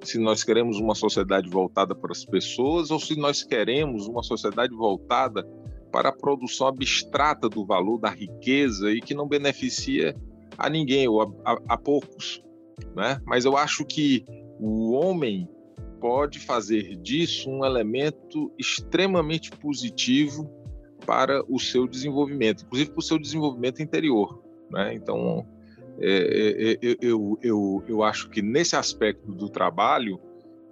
se 0.02 0.18
nós 0.18 0.42
queremos 0.42 0.78
uma 0.78 0.94
sociedade 0.94 1.48
voltada 1.48 1.94
para 1.94 2.12
as 2.12 2.24
pessoas 2.24 2.90
ou 2.90 2.98
se 2.98 3.16
nós 3.16 3.42
queremos 3.42 4.06
uma 4.06 4.22
sociedade 4.22 4.74
voltada 4.74 5.46
para 5.92 6.08
a 6.08 6.12
produção 6.12 6.66
abstrata 6.66 7.48
do 7.48 7.64
valor, 7.64 7.98
da 7.98 8.08
riqueza 8.08 8.90
e 8.90 9.00
que 9.00 9.14
não 9.14 9.28
beneficia 9.28 10.16
a 10.56 10.68
ninguém 10.68 11.06
ou 11.06 11.22
a, 11.22 11.26
a, 11.44 11.58
a 11.68 11.76
poucos. 11.76 12.42
Né? 12.96 13.20
Mas 13.26 13.44
eu 13.44 13.56
acho 13.56 13.84
que 13.84 14.24
o 14.58 14.92
homem 14.92 15.48
pode 16.02 16.40
fazer 16.40 16.96
disso 16.96 17.48
um 17.48 17.64
elemento 17.64 18.52
extremamente 18.58 19.52
positivo 19.52 20.50
para 21.06 21.44
o 21.48 21.60
seu 21.60 21.86
desenvolvimento, 21.86 22.64
inclusive 22.64 22.90
para 22.90 22.98
o 22.98 23.02
seu 23.02 23.20
desenvolvimento 23.20 23.80
interior. 23.80 24.42
Né? 24.68 24.94
Então, 24.94 25.46
é, 26.00 26.08
é, 26.10 26.72
é, 26.72 26.96
eu, 27.00 27.38
eu, 27.40 27.84
eu 27.86 28.02
acho 28.02 28.28
que 28.30 28.42
nesse 28.42 28.74
aspecto 28.74 29.30
do 29.30 29.48
trabalho 29.48 30.18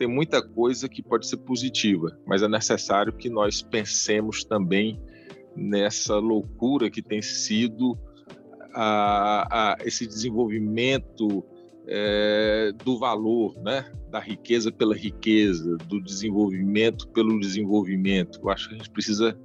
tem 0.00 0.08
muita 0.08 0.42
coisa 0.42 0.88
que 0.88 1.00
pode 1.00 1.28
ser 1.28 1.37
positiva, 1.37 2.18
mas 2.26 2.42
é 2.42 2.49
necessário 2.49 3.12
que 3.12 3.30
nós 3.30 3.62
pensemos 3.62 4.42
também 4.42 5.00
nessa 5.54 6.16
loucura 6.16 6.90
que 6.90 7.02
tem 7.02 7.22
sido 7.22 7.96
a, 8.75 9.75
a 9.75 9.76
esse 9.84 10.08
desenvolvimento 10.08 11.44
é, 11.90 12.73
do 12.85 12.99
valor, 12.99 13.54
né? 13.62 13.85
da 14.11 14.20
riqueza 14.20 14.70
pela 14.70 14.94
riqueza, 14.94 15.76
do 15.88 16.00
desenvolvimento 16.00 17.09
pelo 17.09 17.38
desenvolvimento. 17.40 18.40
Eu 18.42 18.50
acho 18.50 18.68
que 18.68 18.75
a 18.75 18.78
gente 18.78 18.90
precisa 18.90 19.37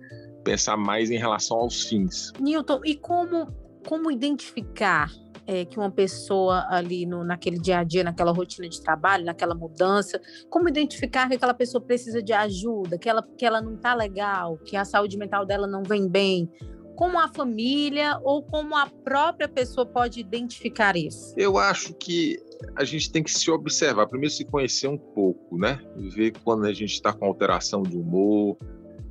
pensar 0.43 0.77
mais 0.77 1.09
em 1.09 1.17
relação 1.17 1.57
aos 1.57 1.83
fins. 1.83 2.31
Newton, 2.39 2.81
e 2.85 2.95
como, 2.95 3.47
como 3.87 4.11
identificar 4.11 5.11
é, 5.47 5.65
que 5.65 5.77
uma 5.77 5.91
pessoa 5.91 6.65
ali 6.69 7.05
no, 7.05 7.23
naquele 7.23 7.59
dia 7.59 7.79
a 7.79 7.83
dia, 7.83 8.03
naquela 8.03 8.31
rotina 8.31 8.67
de 8.67 8.81
trabalho, 8.81 9.25
naquela 9.25 9.55
mudança, 9.55 10.19
como 10.49 10.69
identificar 10.69 11.27
que 11.27 11.35
aquela 11.35 11.53
pessoa 11.53 11.81
precisa 11.81 12.21
de 12.21 12.33
ajuda, 12.33 12.97
que 12.97 13.09
ela, 13.09 13.23
que 13.37 13.45
ela 13.45 13.61
não 13.61 13.75
está 13.75 13.93
legal, 13.93 14.57
que 14.57 14.75
a 14.75 14.85
saúde 14.85 15.17
mental 15.17 15.45
dela 15.45 15.67
não 15.67 15.83
vem 15.83 16.07
bem? 16.07 16.49
Como 16.95 17.19
a 17.19 17.27
família 17.27 18.19
ou 18.23 18.41
como 18.41 18.75
a 18.75 18.87
própria 18.87 19.47
pessoa 19.47 19.85
pode 19.85 20.19
identificar 20.19 20.95
isso? 20.95 21.33
Eu 21.37 21.57
acho 21.57 21.93
que 21.93 22.37
a 22.75 22.83
gente 22.83 23.11
tem 23.11 23.21
que 23.21 23.31
se 23.31 23.51
observar, 23.51 24.07
primeiro 24.07 24.33
se 24.33 24.45
conhecer 24.45 24.87
um 24.87 24.97
pouco, 24.97 25.57
né? 25.57 25.79
Ver 25.95 26.33
quando 26.43 26.65
a 26.65 26.73
gente 26.73 26.93
está 26.93 27.11
com 27.11 27.25
alteração 27.25 27.83
de 27.83 27.97
humor, 27.97 28.57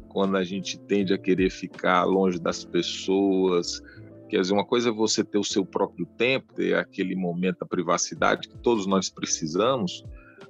quando 0.08 0.36
a 0.36 0.44
gente 0.44 0.78
tende 0.78 1.12
a 1.12 1.18
querer 1.18 1.50
ficar 1.50 2.04
longe 2.04 2.38
das 2.38 2.64
pessoas, 2.64 3.82
Quer 4.28 4.40
dizer, 4.40 4.54
uma 4.54 4.64
coisa 4.64 4.88
é 4.88 4.92
você 4.92 5.22
ter 5.22 5.38
o 5.38 5.44
seu 5.44 5.64
próprio 5.64 6.06
tempo, 6.18 6.54
ter 6.54 6.74
aquele 6.74 7.14
momento 7.14 7.58
da 7.60 7.66
privacidade 7.66 8.48
que 8.48 8.58
todos 8.58 8.86
nós 8.86 9.08
precisamos. 9.08 10.04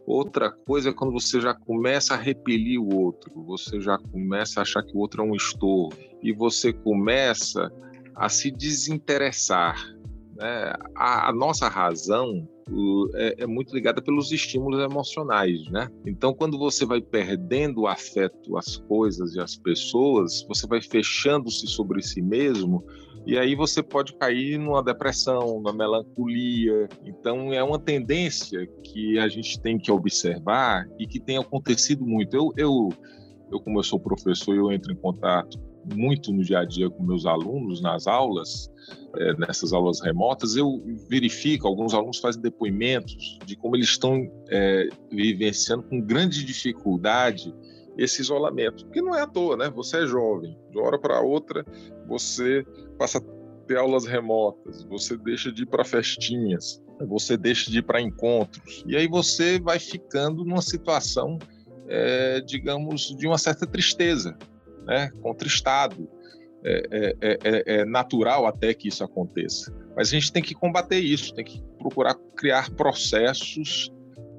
Outra 0.07 0.51
coisa 0.51 0.91
é 0.91 0.93
quando 0.93 1.13
você 1.13 1.41
já 1.41 1.55
começa 1.55 2.15
a 2.15 2.17
repelir 2.17 2.81
o 2.81 2.95
outro, 2.95 3.33
você 3.45 3.81
já 3.81 3.99
começa 3.99 4.61
a 4.61 4.63
achar 4.63 4.83
que 4.83 4.95
o 4.95 5.01
outro 5.01 5.23
é 5.23 5.27
um 5.27 5.35
estorvo 5.35 5.97
e 6.23 6.33
você 6.33 6.73
começa 6.73 7.73
a 8.15 8.29
se 8.29 8.51
desinteressar. 8.51 9.77
Né? 10.37 10.73
A, 10.95 11.31
a 11.31 11.33
nossa 11.33 11.69
razão 11.69 12.47
é, 13.15 13.43
é, 13.43 13.47
muito 13.47 13.75
ligada 13.75 14.01
pelos 14.01 14.33
estímulos 14.33 14.81
emocionais, 14.81 15.69
né? 15.71 15.89
Então, 16.07 16.33
quando 16.33 16.59
você 16.59 16.87
vai 16.87 17.01
perdendo 17.01 17.83
o 17.83 17.87
afeto 17.87 18.57
às 18.57 18.77
coisas 18.77 19.35
e 19.35 19.41
às 19.41 19.55
pessoas, 19.57 20.45
você 20.49 20.67
vai 20.67 20.81
fechando-se 20.81 21.67
sobre 21.67 22.03
si 22.03 22.23
mesmo 22.23 22.83
e 23.27 23.39
aí 23.39 23.55
você 23.55 23.83
pode 23.83 24.15
cair 24.15 24.59
numa 24.59 24.83
depressão, 24.83 25.55
numa 25.55 25.73
melancolia. 25.73 26.89
Então 27.05 27.53
é 27.53 27.63
uma 27.63 27.79
tendência 27.79 28.67
que 28.83 29.19
a 29.19 29.29
gente 29.29 29.59
tem 29.61 29.79
que 29.79 29.91
observar 29.91 30.87
e 30.99 31.07
que 31.07 31.19
tem 31.19 31.39
acontecido 31.39 32.07
muito. 32.07 32.37
Eu, 32.37 32.53
eu, 32.57 32.89
eu 33.51 33.61
como 33.61 33.79
eu 33.79 33.83
sou 33.83 33.99
professor, 33.99 34.55
eu 34.55 34.71
entro 34.71 34.93
em 34.93 34.97
contato 34.97 35.59
muito 35.95 36.33
no 36.33 36.43
dia 36.43 36.61
a 36.61 36.65
dia 36.65 36.89
com 36.89 37.03
meus 37.03 37.27
alunos 37.27 37.81
nas 37.81 38.07
aulas, 38.07 38.71
é, 39.17 39.37
nessas 39.37 39.73
aulas 39.73 40.01
remotas, 40.01 40.57
eu 40.57 40.83
verifico, 41.09 41.69
alguns 41.69 41.93
alunos 41.93 42.19
fazem 42.19 42.41
depoimentos 42.41 43.39
de 43.45 43.57
como 43.57 43.77
eles 43.77 43.89
estão 43.89 44.27
é, 44.49 44.89
vivenciando 45.11 45.83
com 45.83 46.01
grande 46.01 46.45
dificuldade 46.45 47.55
esse 47.97 48.21
isolamento, 48.21 48.87
que 48.91 49.01
não 49.01 49.15
é 49.15 49.23
à 49.23 49.27
toa, 49.27 49.57
né? 49.57 49.71
Você 49.71 49.99
é 49.99 50.07
jovem, 50.07 50.59
de 50.71 50.79
uma 50.79 50.87
hora 50.87 50.99
para 50.99 51.21
outra 51.21 51.65
você 52.07 52.65
passa 52.99 53.19
a 53.19 53.23
ter 53.67 53.79
aulas 53.79 54.05
remotas, 54.05 54.85
você 54.85 55.17
deixa 55.17 55.51
de 55.51 55.63
ir 55.63 55.67
para 55.67 55.85
festinhas, 55.85 56.83
você 57.09 57.37
deixa 57.37 57.71
de 57.71 57.79
ir 57.79 57.83
para 57.83 58.01
encontros, 58.01 58.85
e 58.87 58.97
aí 58.97 59.09
você 59.09 59.59
vai 59.59 59.79
ficando 59.79 60.45
numa 60.45 60.63
situação, 60.63 61.39
é, 61.89 62.41
digamos, 62.41 63.15
de 63.17 63.27
uma 63.27 63.39
certa 63.39 63.67
tristeza, 63.67 64.37
né? 64.87 65.11
Contristado. 65.23 66.09
É, 66.67 67.15
é, 67.21 67.39
é, 67.45 67.81
é 67.81 67.85
natural 67.85 68.47
até 68.47 68.73
que 68.73 68.89
isso 68.89 69.05
aconteça. 69.05 69.71
Mas 69.95 70.09
a 70.09 70.11
gente 70.13 70.33
tem 70.33 70.43
que 70.43 70.55
combater 70.55 70.99
isso, 70.99 71.35
tem 71.35 71.45
que 71.45 71.63
procurar 71.77 72.15
criar 72.35 72.71
processos 72.71 73.93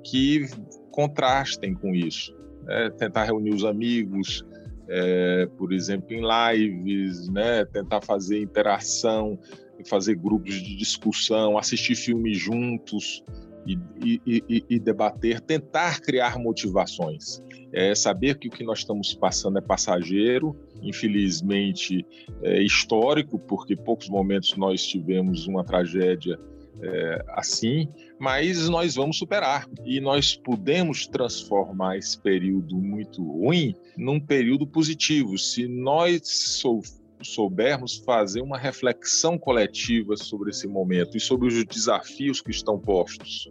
que 0.04 0.48
contrastem 0.90 1.76
com 1.76 1.94
isso 1.94 2.36
é, 2.68 2.90
tentar 2.90 3.26
reunir 3.26 3.54
os 3.54 3.64
amigos, 3.64 4.46
é, 4.88 5.48
por 5.58 5.74
exemplo, 5.74 6.08
em 6.12 6.22
lives, 6.22 7.30
né, 7.30 7.66
tentar 7.66 8.02
fazer 8.02 8.42
interação, 8.42 9.40
fazer 9.86 10.16
grupos 10.16 10.56
de 10.56 10.76
discussão, 10.76 11.58
assistir 11.58 11.96
filmes 11.96 12.38
juntos 12.38 13.24
e, 13.66 13.80
e, 14.04 14.44
e, 14.48 14.66
e 14.70 14.80
debater, 14.80 15.42
tentar 15.42 16.02
criar 16.02 16.38
motivações. 16.38 17.44
É 17.74 17.94
saber 17.94 18.38
que 18.38 18.48
o 18.48 18.52
que 18.52 18.64
nós 18.64 18.80
estamos 18.80 19.14
passando 19.14 19.58
é 19.58 19.62
passageiro, 19.62 20.56
infelizmente 20.82 22.06
é 22.42 22.62
histórico, 22.62 23.38
porque 23.38 23.76
poucos 23.76 24.08
momentos 24.08 24.56
nós 24.56 24.86
tivemos 24.86 25.46
uma 25.48 25.64
tragédia 25.64 26.40
é, 26.82 27.26
assim, 27.30 27.88
mas 28.20 28.70
nós 28.70 28.96
vamos 28.96 29.18
superar. 29.18 29.68
E 29.86 30.00
nós 30.00 30.36
podemos 30.36 31.08
transformar 31.08 31.98
esse 31.98 32.20
período 32.20 32.76
muito 32.78 33.24
ruim 33.24 33.76
num 33.98 34.20
período 34.20 34.68
positivo. 34.68 35.38
Se 35.38 35.68
nós 35.68 36.22
sou, 36.26 36.82
soubermos 37.22 37.98
fazer 37.98 38.42
uma 38.42 38.58
reflexão 38.58 39.38
coletiva 39.38 40.18
sobre 40.18 40.50
esse 40.50 40.68
momento 40.68 41.18
e 41.18 41.20
sobre 41.20 41.48
os 41.48 41.66
desafios 41.66 42.42
que 42.42 42.52
estão 42.52 42.80
postos 42.80 43.50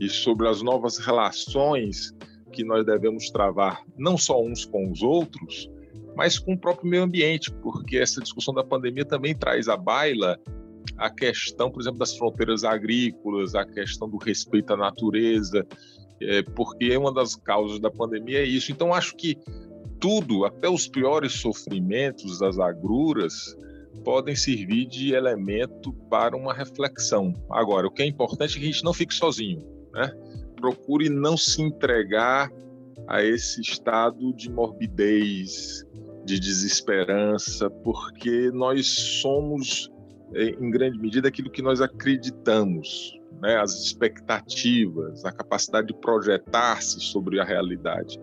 e 0.00 0.08
sobre 0.08 0.48
as 0.48 0.62
novas 0.62 0.98
relações 0.98 2.14
que 2.52 2.64
nós 2.64 2.84
devemos 2.84 3.30
travar, 3.30 3.82
não 3.98 4.16
só 4.16 4.42
uns 4.42 4.64
com 4.64 4.90
os 4.90 5.02
outros, 5.02 5.70
mas 6.14 6.38
com 6.38 6.54
o 6.54 6.58
próprio 6.58 6.88
meio 6.88 7.02
ambiente, 7.02 7.52
porque 7.62 7.98
essa 7.98 8.22
discussão 8.22 8.54
da 8.54 8.64
pandemia 8.64 9.04
também 9.04 9.34
traz 9.34 9.68
à 9.68 9.76
baila 9.76 10.40
a 10.98 11.10
questão, 11.10 11.70
por 11.70 11.80
exemplo, 11.80 11.98
das 11.98 12.16
fronteiras 12.16 12.64
agrícolas, 12.64 13.54
a 13.54 13.64
questão 13.64 14.08
do 14.08 14.16
respeito 14.16 14.72
à 14.72 14.76
natureza, 14.76 15.66
é, 16.20 16.42
porque 16.42 16.96
uma 16.96 17.12
das 17.12 17.36
causas 17.36 17.78
da 17.78 17.90
pandemia 17.90 18.40
é 18.40 18.44
isso. 18.44 18.72
Então, 18.72 18.94
acho 18.94 19.14
que 19.16 19.36
tudo, 20.00 20.44
até 20.44 20.68
os 20.68 20.88
piores 20.88 21.32
sofrimentos, 21.32 22.42
as 22.42 22.58
agruras, 22.58 23.56
podem 24.04 24.36
servir 24.36 24.86
de 24.86 25.14
elemento 25.14 25.92
para 26.10 26.36
uma 26.36 26.54
reflexão. 26.54 27.34
Agora, 27.50 27.86
o 27.86 27.90
que 27.90 28.02
é 28.02 28.06
importante 28.06 28.56
é 28.56 28.60
que 28.60 28.64
a 28.64 28.72
gente 28.72 28.84
não 28.84 28.92
fique 28.92 29.14
sozinho, 29.14 29.62
né? 29.92 30.10
Procure 30.56 31.08
não 31.08 31.36
se 31.36 31.60
entregar 31.62 32.50
a 33.08 33.22
esse 33.22 33.60
estado 33.60 34.32
de 34.34 34.50
morbidez, 34.50 35.84
de 36.24 36.40
desesperança, 36.40 37.70
porque 37.70 38.50
nós 38.52 38.86
somos, 38.86 39.88
é, 39.88 39.95
em 40.34 40.70
grande 40.70 40.98
medida, 40.98 41.28
aquilo 41.28 41.50
que 41.50 41.62
nós 41.62 41.80
acreditamos, 41.80 43.18
né? 43.40 43.56
as 43.56 43.72
expectativas, 43.74 45.24
a 45.24 45.32
capacidade 45.32 45.88
de 45.88 45.94
projetar-se 45.94 47.00
sobre 47.00 47.40
a 47.40 47.44
realidade. 47.44 48.18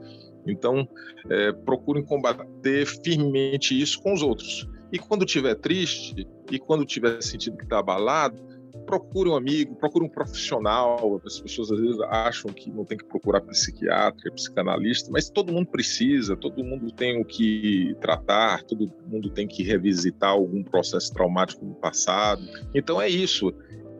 Então, 0.45 0.87
é, 1.29 1.51
procurem 1.51 2.03
combater 2.03 2.85
firmemente 2.85 3.79
isso 3.79 4.01
com 4.01 4.13
os 4.13 4.21
outros. 4.21 4.67
E 4.91 4.99
quando 4.99 5.25
estiver 5.25 5.55
triste, 5.55 6.27
e 6.51 6.59
quando 6.59 6.85
tiver 6.85 7.21
sentido 7.23 7.57
que 7.57 7.63
está 7.63 7.79
abalado, 7.79 8.37
procure 8.85 9.29
um 9.29 9.35
amigo, 9.35 9.75
procure 9.75 10.05
um 10.05 10.09
profissional. 10.09 11.21
As 11.25 11.39
pessoas 11.39 11.71
às 11.71 11.79
vezes 11.79 11.99
acham 12.01 12.51
que 12.51 12.71
não 12.71 12.83
tem 12.85 12.97
que 12.97 13.05
procurar 13.05 13.41
psiquiatra, 13.41 14.31
psicanalista, 14.31 15.11
mas 15.11 15.29
todo 15.29 15.53
mundo 15.53 15.67
precisa, 15.67 16.35
todo 16.35 16.63
mundo 16.63 16.91
tem 16.91 17.21
o 17.21 17.25
que 17.25 17.95
tratar, 18.01 18.63
todo 18.63 18.91
mundo 19.07 19.29
tem 19.29 19.47
que 19.47 19.63
revisitar 19.63 20.31
algum 20.31 20.63
processo 20.63 21.13
traumático 21.13 21.63
no 21.65 21.75
passado. 21.75 22.41
Então 22.73 23.01
é 23.01 23.07
isso, 23.07 23.53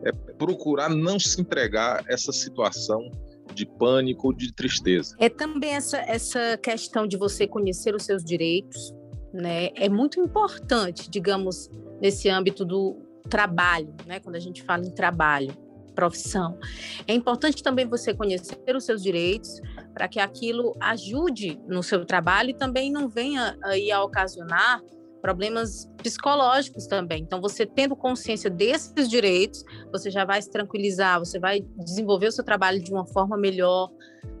é 0.04 0.12
procurar 0.12 0.88
não 0.88 1.18
se 1.18 1.40
entregar 1.40 2.00
a 2.00 2.12
essa 2.12 2.32
situação 2.32 3.10
de 3.54 3.66
pânico 3.66 4.28
ou 4.28 4.32
de 4.32 4.52
tristeza. 4.52 5.14
É 5.18 5.28
também 5.28 5.74
essa, 5.74 5.98
essa 5.98 6.56
questão 6.58 7.06
de 7.06 7.16
você 7.16 7.46
conhecer 7.46 7.94
os 7.94 8.04
seus 8.04 8.24
direitos, 8.24 8.92
né? 9.32 9.70
É 9.76 9.88
muito 9.88 10.20
importante, 10.20 11.08
digamos, 11.08 11.70
nesse 12.00 12.28
âmbito 12.28 12.64
do 12.64 13.03
trabalho, 13.28 13.94
né? 14.06 14.20
Quando 14.20 14.36
a 14.36 14.40
gente 14.40 14.62
fala 14.62 14.84
em 14.84 14.90
trabalho, 14.90 15.54
profissão. 15.94 16.58
É 17.06 17.14
importante 17.14 17.62
também 17.62 17.86
você 17.86 18.12
conhecer 18.12 18.76
os 18.76 18.84
seus 18.84 19.02
direitos 19.02 19.60
para 19.92 20.08
que 20.08 20.18
aquilo 20.18 20.76
ajude 20.80 21.60
no 21.68 21.82
seu 21.82 22.04
trabalho 22.04 22.50
e 22.50 22.54
também 22.54 22.90
não 22.90 23.08
venha 23.08 23.56
aí 23.62 23.90
a 23.90 24.02
ocasionar 24.02 24.82
problemas 25.22 25.90
psicológicos 26.02 26.86
também. 26.86 27.22
Então, 27.22 27.40
você 27.40 27.64
tendo 27.64 27.96
consciência 27.96 28.50
desses 28.50 29.08
direitos, 29.08 29.64
você 29.90 30.10
já 30.10 30.22
vai 30.22 30.42
se 30.42 30.50
tranquilizar, 30.50 31.18
você 31.18 31.38
vai 31.38 31.64
desenvolver 31.78 32.26
o 32.26 32.32
seu 32.32 32.44
trabalho 32.44 32.78
de 32.78 32.92
uma 32.92 33.06
forma 33.06 33.34
melhor. 33.34 33.90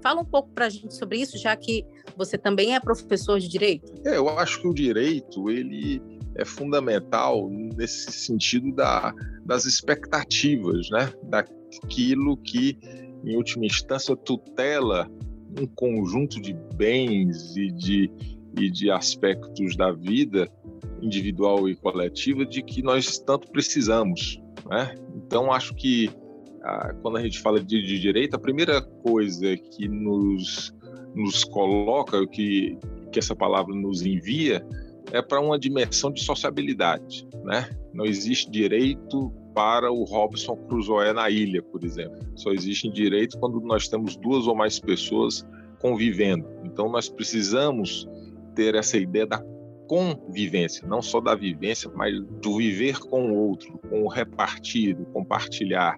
Fala 0.02 0.20
um 0.20 0.26
pouco 0.26 0.50
para 0.50 0.66
a 0.66 0.68
gente 0.68 0.94
sobre 0.94 1.16
isso, 1.18 1.38
já 1.38 1.56
que 1.56 1.86
você 2.18 2.36
também 2.36 2.74
é 2.74 2.80
professor 2.80 3.40
de 3.40 3.48
direito. 3.48 3.94
É, 4.04 4.18
eu 4.18 4.28
acho 4.38 4.60
que 4.60 4.68
o 4.68 4.74
direito 4.74 5.48
ele 5.48 6.02
é 6.36 6.44
fundamental 6.44 7.48
nesse 7.50 8.10
sentido 8.12 8.72
da, 8.72 9.14
das 9.44 9.64
expectativas, 9.64 10.88
né? 10.90 11.12
Daquilo 11.24 12.36
que, 12.36 12.78
em 13.24 13.36
última 13.36 13.66
instância, 13.66 14.16
tutela 14.16 15.10
um 15.58 15.66
conjunto 15.66 16.40
de 16.40 16.52
bens 16.74 17.56
e 17.56 17.70
de, 17.70 18.10
e 18.58 18.70
de 18.70 18.90
aspectos 18.90 19.76
da 19.76 19.92
vida 19.92 20.50
individual 21.00 21.68
e 21.68 21.76
coletiva 21.76 22.44
de 22.44 22.62
que 22.62 22.82
nós 22.82 23.18
tanto 23.18 23.50
precisamos. 23.50 24.40
Né? 24.68 24.94
Então, 25.14 25.52
acho 25.52 25.74
que 25.74 26.10
quando 27.02 27.18
a 27.18 27.22
gente 27.22 27.40
fala 27.40 27.60
de, 27.60 27.82
de, 27.82 28.00
direito, 28.00 28.34
a 28.34 28.38
primeira 28.38 28.80
coisa 28.80 29.54
que 29.56 29.86
nos, 29.86 30.74
nos 31.14 31.44
coloca, 31.44 32.26
que, 32.26 32.78
que 33.12 33.18
essa 33.18 33.36
palavra 33.36 33.74
nos 33.74 34.00
envia, 34.00 34.66
é 35.14 35.22
para 35.22 35.40
uma 35.40 35.56
dimensão 35.56 36.10
de 36.10 36.22
sociabilidade. 36.22 37.26
Né? 37.44 37.70
Não 37.92 38.04
existe 38.04 38.50
direito 38.50 39.32
para 39.54 39.92
o 39.92 40.02
Robson 40.02 40.56
Crusoe 40.56 41.12
na 41.12 41.30
ilha, 41.30 41.62
por 41.62 41.84
exemplo. 41.84 42.18
Só 42.34 42.50
existe 42.50 42.90
direito 42.90 43.38
quando 43.38 43.60
nós 43.60 43.86
temos 43.86 44.16
duas 44.16 44.48
ou 44.48 44.56
mais 44.56 44.80
pessoas 44.80 45.46
convivendo. 45.78 46.44
Então, 46.64 46.88
nós 46.90 47.08
precisamos 47.08 48.08
ter 48.56 48.74
essa 48.74 48.98
ideia 48.98 49.24
da 49.24 49.40
convivência, 49.86 50.84
não 50.88 51.00
só 51.00 51.20
da 51.20 51.36
vivência, 51.36 51.88
mas 51.94 52.20
do 52.42 52.56
viver 52.56 52.98
com 52.98 53.30
o 53.30 53.36
outro, 53.36 53.78
com 53.88 54.02
o 54.02 54.08
repartir, 54.08 54.96
compartilhar. 55.12 55.96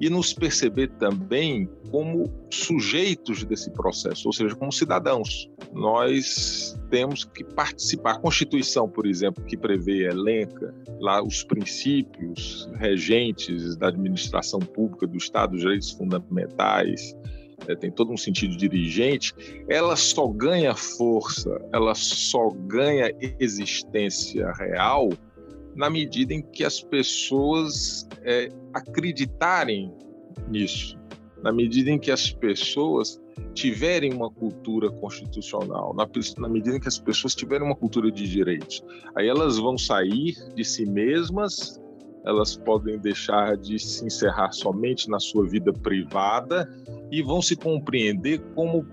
E 0.00 0.08
nos 0.08 0.32
perceber 0.32 0.88
também 0.98 1.68
como 1.90 2.32
sujeitos 2.50 3.44
desse 3.44 3.70
processo, 3.70 4.28
ou 4.28 4.32
seja, 4.32 4.54
como 4.54 4.72
cidadãos. 4.72 5.50
Nós 5.72 6.78
temos 6.90 7.24
que 7.24 7.44
participar. 7.44 8.12
A 8.12 8.18
Constituição, 8.18 8.88
por 8.88 9.06
exemplo, 9.06 9.44
que 9.44 9.56
prevê, 9.56 10.04
elenca 10.04 10.74
lá 11.00 11.22
os 11.22 11.42
princípios 11.42 12.70
regentes 12.76 13.76
da 13.76 13.88
administração 13.88 14.60
pública 14.60 15.06
do 15.06 15.16
Estado, 15.16 15.54
os 15.54 15.60
direitos 15.60 15.90
fundamentais, 15.90 17.14
é, 17.66 17.74
tem 17.74 17.90
todo 17.90 18.12
um 18.12 18.16
sentido 18.16 18.56
dirigente, 18.56 19.34
ela 19.68 19.96
só 19.96 20.28
ganha 20.28 20.74
força, 20.74 21.60
ela 21.72 21.94
só 21.94 22.50
ganha 22.50 23.12
existência 23.40 24.52
real 24.52 25.10
na 25.78 25.88
medida 25.88 26.34
em 26.34 26.42
que 26.42 26.64
as 26.64 26.80
pessoas 26.80 28.06
é, 28.24 28.50
acreditarem 28.74 29.94
nisso, 30.48 30.98
na 31.40 31.52
medida 31.52 31.88
em 31.88 31.98
que 32.00 32.10
as 32.10 32.32
pessoas 32.32 33.20
tiverem 33.54 34.12
uma 34.12 34.28
cultura 34.28 34.90
constitucional, 34.90 35.94
na, 35.94 36.04
na, 36.38 36.48
medida 36.48 36.76
em 36.76 36.80
que 36.80 36.88
as 36.88 36.98
pessoas 36.98 37.32
tiverem 37.32 37.64
uma 37.64 37.76
cultura 37.76 38.10
de 38.10 38.28
direitos. 38.28 38.84
Aí 39.14 39.28
elas 39.28 39.56
vão 39.56 39.78
sair 39.78 40.34
de 40.52 40.64
si 40.64 40.84
mesmas, 40.84 41.80
elas 42.24 42.56
podem 42.56 42.98
deixar 42.98 43.56
de 43.56 43.78
se 43.78 44.04
encerrar 44.04 44.50
somente 44.50 45.08
na 45.08 45.20
sua 45.20 45.46
vida 45.46 45.72
privada 45.72 46.68
e 47.08 47.22
vão 47.22 47.40
se 47.40 47.54
compreender 47.54 48.40
como 48.56 48.84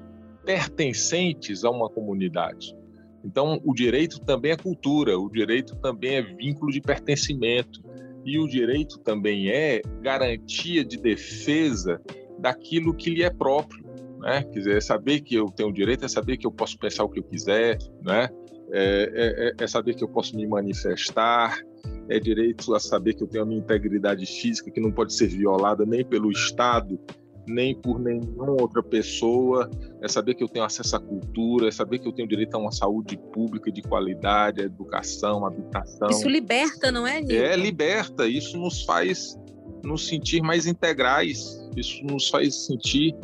pertencentes 0.46 1.66
a 1.66 1.72
uma 1.72 1.90
comunidade. 1.90 2.78
Então, 3.26 3.60
o 3.66 3.74
direito 3.74 4.20
também 4.20 4.52
é 4.52 4.56
cultura, 4.56 5.18
o 5.18 5.28
direito 5.30 5.76
também 5.78 6.18
é 6.18 6.22
vínculo 6.22 6.72
de 6.72 6.80
pertencimento 6.80 7.82
e 8.24 8.38
o 8.38 8.48
direito 8.48 9.00
também 9.00 9.50
é 9.50 9.82
garantia 10.02 10.86
de 10.86 10.98
defesa 10.98 12.00
daquilo 12.38 12.94
que 12.94 13.10
lhe 13.10 13.24
é 13.24 13.30
próprio, 13.32 13.84
né? 14.20 14.44
Quer 14.44 14.60
dizer, 14.60 14.78
é 14.78 14.82
saber 14.82 15.22
que 15.22 15.34
eu 15.34 15.48
tenho 15.48 15.74
direito, 15.74 16.06
é 16.06 16.08
saber 16.08 16.38
que 16.38 16.46
eu 16.46 16.52
posso 16.52 16.78
pensar 16.78 17.04
o 17.04 17.10
que 17.10 17.20
eu 17.20 17.24
quiser, 17.24 17.80
né? 18.04 18.30
É, 18.72 19.54
é, 19.58 19.64
é 19.64 19.68
saber 19.68 19.96
que 19.96 20.04
eu 20.04 20.08
posso 20.08 20.36
me 20.36 20.46
manifestar, 20.46 21.60
é 22.08 22.20
direito 22.20 22.76
a 22.76 22.80
saber 22.80 23.16
que 23.16 23.24
eu 23.24 23.28
tenho 23.28 23.44
a 23.44 23.48
minha 23.48 23.60
integridade 23.60 24.26
física 24.26 24.70
que 24.70 24.80
não 24.80 24.92
pode 24.92 25.14
ser 25.14 25.28
violada 25.28 25.86
nem 25.86 26.06
pelo 26.06 26.32
Estado, 26.32 27.00
nem 27.48 27.76
por 27.76 28.00
nenhuma 28.00 28.52
outra 28.52 28.82
pessoa, 28.82 29.70
é 30.02 30.08
saber 30.08 30.36
que 30.36 30.44
eu 30.44 30.48
tenho 30.48 30.66
acesso 30.66 30.96
à 30.96 31.00
cultura, 31.00 31.68
é 31.68 31.72
saber 31.72 32.00
que 32.00 32.08
eu 32.08 32.12
tenho 32.12 32.28
direito 32.28 32.56
a 32.56 32.58
uma 32.58 32.72
saúde 32.72 33.18
pública 33.34 33.72
de 33.72 33.82
qualidade, 33.82 34.62
a 34.62 34.66
educação, 34.66 35.46
a 35.46 35.50
habitação. 35.50 36.10
Isso 36.10 36.28
liberta, 36.28 36.92
não 36.92 37.06
é, 37.06 37.22
Nilton? 37.22 37.34
É, 37.34 37.56
liberta. 37.56 38.28
Isso 38.28 38.58
nos 38.58 38.84
faz 38.84 39.38
nos 39.84 40.08
sentir 40.08 40.42
mais 40.42 40.66
integrais, 40.66 41.64
isso 41.78 42.04
nos 42.06 42.28
faz 42.30 42.66
sentir 42.66 43.16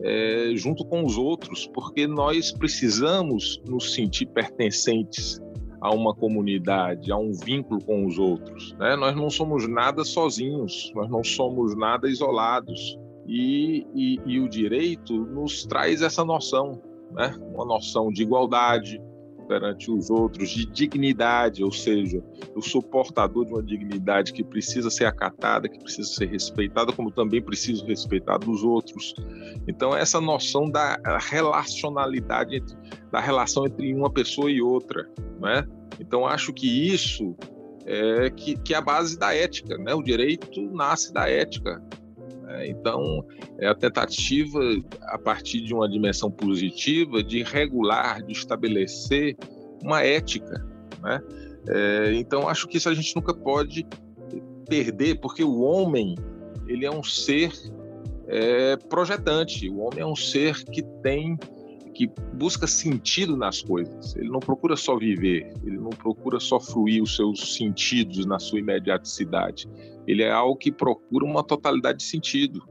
é, 0.00 0.52
junto 0.54 0.84
com 0.84 1.04
os 1.04 1.16
outros, 1.16 1.68
porque 1.72 2.06
nós 2.06 2.52
precisamos 2.52 3.62
nos 3.68 3.94
sentir 3.94 4.26
pertencentes 4.26 5.40
a 5.80 5.94
uma 5.94 6.14
comunidade, 6.14 7.10
a 7.12 7.16
um 7.16 7.32
vínculo 7.32 7.82
com 7.84 8.06
os 8.06 8.18
outros. 8.18 8.74
Né? 8.78 8.96
Nós 8.96 9.14
não 9.14 9.30
somos 9.30 9.68
nada 9.68 10.04
sozinhos, 10.04 10.92
nós 10.94 11.08
não 11.08 11.22
somos 11.22 11.76
nada 11.76 12.08
isolados. 12.08 12.98
E, 13.28 13.86
e, 13.94 14.18
e 14.24 14.40
o 14.40 14.48
direito 14.48 15.14
nos 15.14 15.66
traz 15.66 16.00
essa 16.00 16.24
noção, 16.24 16.80
né? 17.12 17.34
uma 17.52 17.66
noção 17.66 18.10
de 18.10 18.22
igualdade 18.22 18.98
perante 19.46 19.90
os 19.90 20.10
outros, 20.10 20.50
de 20.50 20.66
dignidade, 20.66 21.64
ou 21.64 21.72
seja, 21.72 22.22
eu 22.54 22.60
sou 22.60 22.82
portador 22.82 23.46
de 23.46 23.52
uma 23.52 23.62
dignidade 23.62 24.32
que 24.32 24.44
precisa 24.44 24.90
ser 24.90 25.06
acatada, 25.06 25.68
que 25.68 25.78
precisa 25.78 26.06
ser 26.06 26.26
respeitada, 26.26 26.92
como 26.92 27.10
também 27.10 27.40
preciso 27.40 27.84
respeitar 27.86 28.36
dos 28.36 28.62
outros. 28.62 29.14
Então, 29.66 29.96
essa 29.96 30.20
noção 30.20 30.70
da 30.70 31.00
relacionalidade, 31.30 32.62
da 33.10 33.20
relação 33.20 33.66
entre 33.66 33.94
uma 33.94 34.10
pessoa 34.10 34.50
e 34.50 34.60
outra, 34.60 35.08
né? 35.40 35.66
Então, 35.98 36.26
acho 36.26 36.52
que 36.52 36.92
isso 36.92 37.34
é 37.86 38.28
que, 38.28 38.54
que 38.58 38.74
é 38.74 38.76
a 38.76 38.82
base 38.82 39.18
da 39.18 39.34
ética, 39.34 39.78
né? 39.78 39.94
O 39.94 40.02
direito 40.02 40.60
nasce 40.70 41.12
da 41.12 41.28
ética. 41.28 41.82
Né? 42.48 42.68
Então, 42.68 43.24
é 43.58 43.68
a 43.68 43.74
tentativa, 43.74 44.58
a 45.02 45.18
partir 45.18 45.60
de 45.60 45.74
uma 45.74 45.88
dimensão 45.88 46.30
positiva, 46.30 47.22
de 47.22 47.42
regular, 47.42 48.22
de 48.22 48.32
estabelecer 48.32 49.36
uma 49.82 50.02
ética, 50.02 50.66
né? 51.02 51.20
É, 51.68 52.14
então 52.14 52.48
acho 52.48 52.66
que 52.66 52.78
isso 52.78 52.88
a 52.88 52.94
gente 52.94 53.14
nunca 53.14 53.34
pode 53.34 53.86
perder, 54.66 55.20
porque 55.20 55.44
o 55.44 55.60
homem 55.60 56.14
ele 56.66 56.86
é 56.86 56.90
um 56.90 57.02
ser 57.02 57.52
é, 58.26 58.76
projetante. 58.76 59.68
O 59.68 59.80
homem 59.80 60.00
é 60.00 60.06
um 60.06 60.16
ser 60.16 60.64
que 60.64 60.82
tem 61.02 61.38
que 61.98 62.08
busca 62.32 62.64
sentido 62.64 63.36
nas 63.36 63.60
coisas. 63.60 64.14
Ele 64.14 64.28
não 64.28 64.38
procura 64.38 64.76
só 64.76 64.96
viver, 64.96 65.52
ele 65.64 65.78
não 65.78 65.90
procura 65.90 66.38
só 66.38 66.60
fruir 66.60 67.02
os 67.02 67.16
seus 67.16 67.56
sentidos 67.56 68.24
na 68.24 68.38
sua 68.38 68.60
imediaticidade. 68.60 69.68
Ele 70.06 70.22
é 70.22 70.30
algo 70.30 70.54
que 70.54 70.70
procura 70.70 71.24
uma 71.24 71.42
totalidade 71.42 71.98
de 71.98 72.04
sentido. 72.04 72.62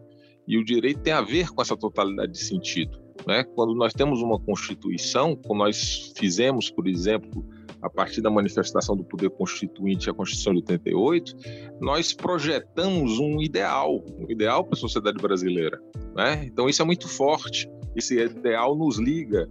E 0.48 0.58
o 0.58 0.64
direito 0.64 1.02
tem 1.02 1.12
a 1.12 1.20
ver 1.20 1.50
com 1.50 1.62
essa 1.62 1.76
totalidade 1.76 2.32
de 2.32 2.40
sentido. 2.40 3.02
Né? 3.28 3.44
Quando 3.44 3.76
nós 3.76 3.92
temos 3.92 4.22
uma 4.22 4.40
Constituição, 4.40 5.36
como 5.36 5.62
nós 5.62 6.14
fizemos, 6.16 6.70
por 6.70 6.88
exemplo, 6.88 7.46
a 7.82 7.90
partir 7.90 8.22
da 8.22 8.32
manifestação 8.32 8.96
do 8.96 9.04
poder 9.04 9.30
constituinte, 9.32 10.10
a 10.10 10.14
Constituição 10.14 10.54
de 10.54 10.60
88, 10.60 11.36
nós 11.82 12.14
projetamos 12.14 13.20
um 13.20 13.42
ideal, 13.42 14.06
um 14.18 14.32
ideal 14.32 14.64
para 14.64 14.76
a 14.76 14.80
sociedade 14.80 15.22
brasileira. 15.22 15.82
Né? 16.16 16.46
Então, 16.46 16.70
isso 16.70 16.82
é 16.82 16.86
muito 16.86 17.10
forte. 17.10 17.70
Esse 17.98 18.20
ideal 18.20 18.76
nos 18.76 19.00
liga, 19.00 19.50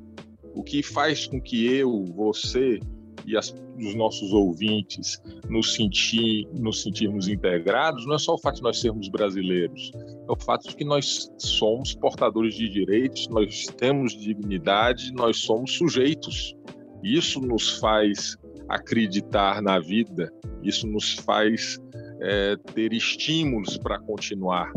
o 0.54 0.62
que 0.62 0.80
faz 0.80 1.26
com 1.26 1.40
que 1.40 1.66
eu, 1.66 2.04
você 2.14 2.78
e 3.26 3.36
as, 3.36 3.52
os 3.76 3.94
nossos 3.96 4.32
ouvintes 4.32 5.20
nos, 5.50 5.74
sentir, 5.74 6.46
nos 6.52 6.82
sentirmos 6.82 7.26
integrados 7.26 8.06
não 8.06 8.14
é 8.14 8.18
só 8.18 8.34
o 8.34 8.38
fato 8.38 8.56
de 8.56 8.62
nós 8.62 8.80
sermos 8.80 9.08
brasileiros, 9.08 9.90
é 9.96 10.32
o 10.32 10.36
fato 10.36 10.68
de 10.68 10.76
que 10.76 10.84
nós 10.84 11.28
somos 11.38 11.92
portadores 11.94 12.54
de 12.54 12.68
direitos, 12.68 13.26
nós 13.28 13.66
temos 13.76 14.12
dignidade, 14.16 15.12
nós 15.12 15.38
somos 15.38 15.72
sujeitos. 15.72 16.56
Isso 17.02 17.40
nos 17.40 17.78
faz 17.78 18.36
acreditar 18.68 19.60
na 19.60 19.80
vida, 19.80 20.32
isso 20.62 20.86
nos 20.86 21.14
faz 21.14 21.80
é, 22.20 22.56
ter 22.74 22.92
estímulos 22.92 23.76
para 23.76 23.98
continuar. 23.98 24.72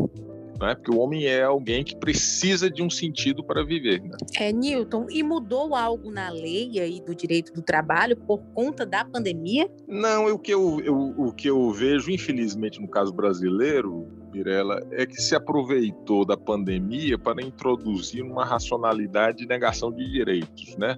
Né? 0.60 0.74
Porque 0.74 0.90
o 0.90 0.98
homem 0.98 1.26
é 1.26 1.42
alguém 1.42 1.82
que 1.82 1.96
precisa 1.96 2.70
de 2.70 2.82
um 2.82 2.90
sentido 2.90 3.42
para 3.42 3.64
viver. 3.64 4.02
Né? 4.02 4.16
É, 4.38 4.52
Newton, 4.52 5.06
e 5.10 5.22
mudou 5.22 5.74
algo 5.74 6.10
na 6.10 6.30
lei 6.30 6.78
aí 6.78 7.00
do 7.00 7.14
direito 7.14 7.52
do 7.52 7.62
trabalho 7.62 8.16
por 8.16 8.38
conta 8.54 8.84
da 8.84 9.04
pandemia? 9.04 9.70
Não, 9.88 10.26
o 10.26 10.38
que 10.38 10.52
eu, 10.52 10.80
eu, 10.80 10.96
o 11.16 11.32
que 11.32 11.48
eu 11.48 11.70
vejo, 11.70 12.10
infelizmente, 12.10 12.80
no 12.80 12.88
caso 12.88 13.12
brasileiro, 13.12 14.06
Mirella, 14.32 14.80
é 14.92 15.06
que 15.06 15.20
se 15.20 15.34
aproveitou 15.34 16.24
da 16.24 16.36
pandemia 16.36 17.18
para 17.18 17.42
introduzir 17.42 18.22
uma 18.22 18.44
racionalidade 18.44 19.38
de 19.38 19.46
negação 19.46 19.90
de 19.90 20.08
direitos, 20.10 20.76
né? 20.76 20.96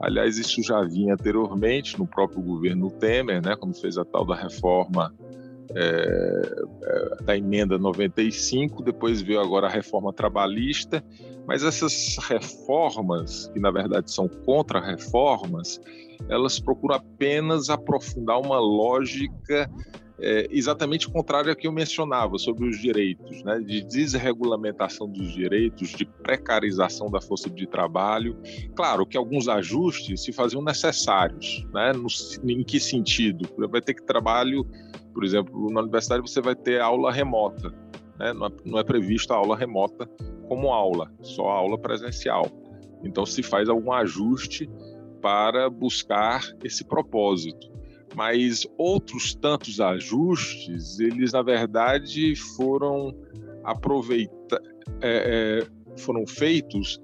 Aliás, 0.00 0.36
isso 0.36 0.62
já 0.62 0.82
vinha 0.82 1.14
anteriormente 1.14 1.96
no 1.96 2.06
próprio 2.06 2.42
governo 2.42 2.90
Temer, 2.90 3.40
né, 3.40 3.54
quando 3.54 3.80
fez 3.80 3.96
a 3.96 4.04
tal 4.04 4.26
da 4.26 4.34
reforma 4.34 5.14
é, 5.74 6.64
é, 6.82 7.22
da 7.24 7.36
emenda 7.36 7.78
95, 7.78 8.82
depois 8.82 9.22
veio 9.22 9.40
agora 9.40 9.66
a 9.66 9.70
reforma 9.70 10.12
trabalhista, 10.12 11.02
mas 11.46 11.62
essas 11.62 12.16
reformas, 12.28 13.48
que 13.52 13.60
na 13.60 13.70
verdade 13.70 14.12
são 14.12 14.28
contra-reformas, 14.28 15.80
elas 16.28 16.58
procuram 16.58 16.96
apenas 16.96 17.68
aprofundar 17.68 18.40
uma 18.40 18.58
lógica 18.58 19.70
é, 20.22 20.46
exatamente 20.52 21.10
contrário 21.10 21.50
ao 21.50 21.56
que 21.56 21.66
eu 21.66 21.72
mencionava 21.72 22.38
sobre 22.38 22.68
os 22.68 22.80
direitos, 22.80 23.42
né, 23.42 23.58
de 23.58 23.82
desregulamentação 23.82 25.08
dos 25.08 25.32
direitos, 25.32 25.88
de 25.88 26.04
precarização 26.06 27.10
da 27.10 27.20
força 27.20 27.50
de 27.50 27.66
trabalho. 27.66 28.38
Claro 28.76 29.04
que 29.04 29.16
alguns 29.16 29.48
ajustes 29.48 30.22
se 30.22 30.32
faziam 30.32 30.62
necessários, 30.62 31.66
né, 31.74 31.92
no, 31.92 32.06
em 32.48 32.62
que 32.62 32.78
sentido? 32.78 33.48
Vai 33.68 33.82
ter 33.82 33.94
que 33.94 34.02
trabalho, 34.04 34.64
por 35.12 35.24
exemplo, 35.24 35.70
na 35.72 35.80
universidade 35.80 36.22
você 36.22 36.40
vai 36.40 36.54
ter 36.54 36.80
aula 36.80 37.10
remota, 37.10 37.74
né, 38.16 38.32
não, 38.32 38.46
é, 38.46 38.50
não 38.64 38.78
é 38.78 38.84
prevista 38.84 39.34
a 39.34 39.38
aula 39.38 39.56
remota 39.56 40.08
como 40.46 40.72
aula, 40.72 41.10
só 41.20 41.48
a 41.48 41.54
aula 41.54 41.76
presencial. 41.76 42.46
Então 43.02 43.26
se 43.26 43.42
faz 43.42 43.68
algum 43.68 43.90
ajuste 43.90 44.70
para 45.20 45.68
buscar 45.68 46.42
esse 46.62 46.84
propósito 46.84 47.72
mas 48.14 48.66
outros 48.76 49.34
tantos 49.34 49.80
ajustes, 49.80 50.98
eles 51.00 51.32
na 51.32 51.42
verdade 51.42 52.34
foram 52.56 53.14
aproveita 53.64 54.60
é, 55.00 55.60
é, 55.62 56.00
foram 56.00 56.26
feitos 56.26 57.00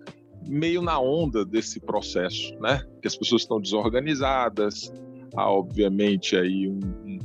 meio 0.47 0.81
na 0.81 0.99
onda 0.99 1.44
desse 1.44 1.81
processo, 1.81 2.55
né? 2.61 2.83
Que 3.01 3.09
as 3.09 3.16
pessoas 3.16 3.42
estão 3.42 3.61
desorganizadas, 3.61 4.92
há 5.37 5.51
obviamente 5.51 6.37
aí 6.37 6.68
um, 6.68 6.81
um, 7.05 7.18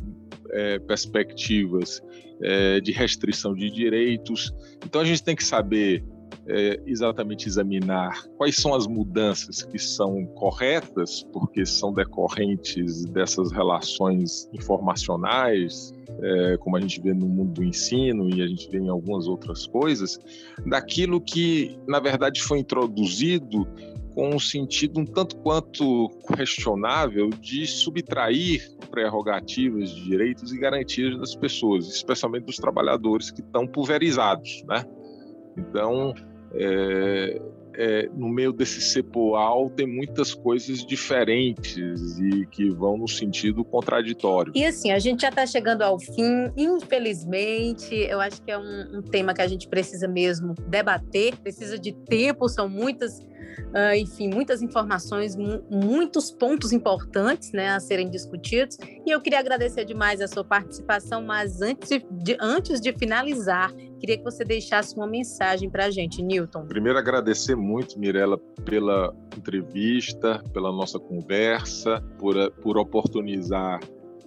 é, 0.52 0.80
perspectivas 0.80 2.02
é, 2.42 2.80
de 2.82 2.92
restrição 2.92 3.54
de 3.54 3.70
direitos. 3.70 4.54
Então 4.86 5.02
a 5.02 5.06
gente 5.06 5.24
tem 5.24 5.36
que 5.36 5.44
saber 5.44 6.04
é, 6.48 6.80
exatamente 6.86 7.48
examinar 7.48 8.24
quais 8.38 8.56
são 8.56 8.74
as 8.74 8.88
mudanças 8.88 9.64
que 9.64 9.80
são 9.80 10.26
corretas, 10.26 11.24
porque 11.32 11.66
são 11.66 11.94
decorrentes 11.94 13.06
dessas 13.06 13.52
relações 13.52 14.50
informacionais, 14.54 15.94
é, 16.22 16.58
como 16.58 16.78
a 16.78 16.82
gente 16.82 17.02
vê 17.02 17.14
no 17.14 17.28
mundo 17.28 17.54
do 17.54 17.64
ensino 17.64 18.30
e 18.30 18.42
a 18.42 18.48
gente 18.48 18.70
vê 18.70 18.80
em 18.80 18.90
algumas 18.90 19.28
outras 19.28 19.66
coisas, 19.66 20.20
daquilo 20.66 21.22
que, 21.22 21.78
na 21.88 22.00
verdade, 22.00 22.42
foi 22.42 22.60
introduzido 22.60 23.68
com 24.14 24.36
um 24.36 24.40
sentido 24.40 25.00
um 25.00 25.06
tanto 25.06 25.36
quanto 25.38 26.10
questionável 26.36 27.30
de 27.30 27.66
subtrair 27.66 28.62
prerrogativas 28.92 29.90
direitos 29.90 30.52
e 30.52 30.60
garantias 30.60 31.18
das 31.18 31.36
pessoas, 31.36 31.88
especialmente 31.88 32.46
dos 32.46 32.58
trabalhadores 32.58 33.32
que 33.32 33.42
estão 33.42 33.66
pulverizados, 33.66 34.64
né? 34.68 34.86
Então, 35.58 36.14
é, 36.54 37.42
é, 37.76 38.10
no 38.14 38.30
meio 38.30 38.52
desse 38.52 38.82
cepoal 38.82 39.70
tem 39.70 39.88
muitas 39.88 40.34
coisas 40.34 40.86
diferentes 40.86 42.20
e 42.20 42.46
que 42.48 42.70
vão 42.70 42.98
no 42.98 43.08
sentido 43.08 43.64
contraditório. 43.64 44.54
E 44.56 44.66
assim, 44.66 44.92
a 44.92 45.00
gente 45.00 45.22
já 45.22 45.30
está 45.30 45.46
chegando 45.46 45.82
ao 45.82 46.00
fim, 46.00 46.52
infelizmente, 46.56 47.96
eu 47.96 48.20
acho 48.20 48.42
que 48.42 48.52
é 48.52 48.58
um, 48.58 48.98
um 48.98 49.02
tema 49.02 49.34
que 49.34 49.42
a 49.42 49.48
gente 49.48 49.68
precisa 49.68 50.08
mesmo 50.08 50.54
debater, 50.68 51.36
precisa 51.38 51.78
de 51.78 51.94
tempo, 51.94 52.48
são 52.48 52.70
muitas 52.70 53.20
uh, 53.70 53.96
enfim, 53.96 54.30
muitas 54.30 54.62
informações, 54.62 55.36
muitos 55.36 56.32
pontos 56.32 56.72
importantes 56.72 57.52
né, 57.52 57.70
a 57.70 57.80
serem 57.80 58.10
discutidos. 58.10 58.78
E 59.06 59.12
eu 59.12 59.22
queria 59.22 59.40
agradecer 59.40 59.86
demais 59.86 60.22
a 60.22 60.28
sua 60.28 60.44
participação, 60.44 61.24
mas 61.24 61.62
antes 61.62 62.02
de, 62.12 62.38
antes 62.40 62.80
de 62.80 62.94
finalizar, 62.94 63.74
queria 64.00 64.18
que 64.18 64.24
você 64.24 64.44
deixasse 64.44 64.96
uma 64.96 65.08
mensagem 65.08 65.70
para 65.70 65.86
a 65.86 65.92
gente, 65.92 66.22
Newton. 66.22 66.66
Primeiro, 66.68 66.98
agradecer 66.98 67.56
muito, 67.56 68.00
Mirella, 68.00 68.38
pela 68.66 69.16
entrevista, 69.38 70.44
pela 70.54 70.72
nossa 70.72 71.00
conversa, 71.00 72.02
por, 72.20 72.52
por 72.62 72.78
oportunizar 72.78 73.80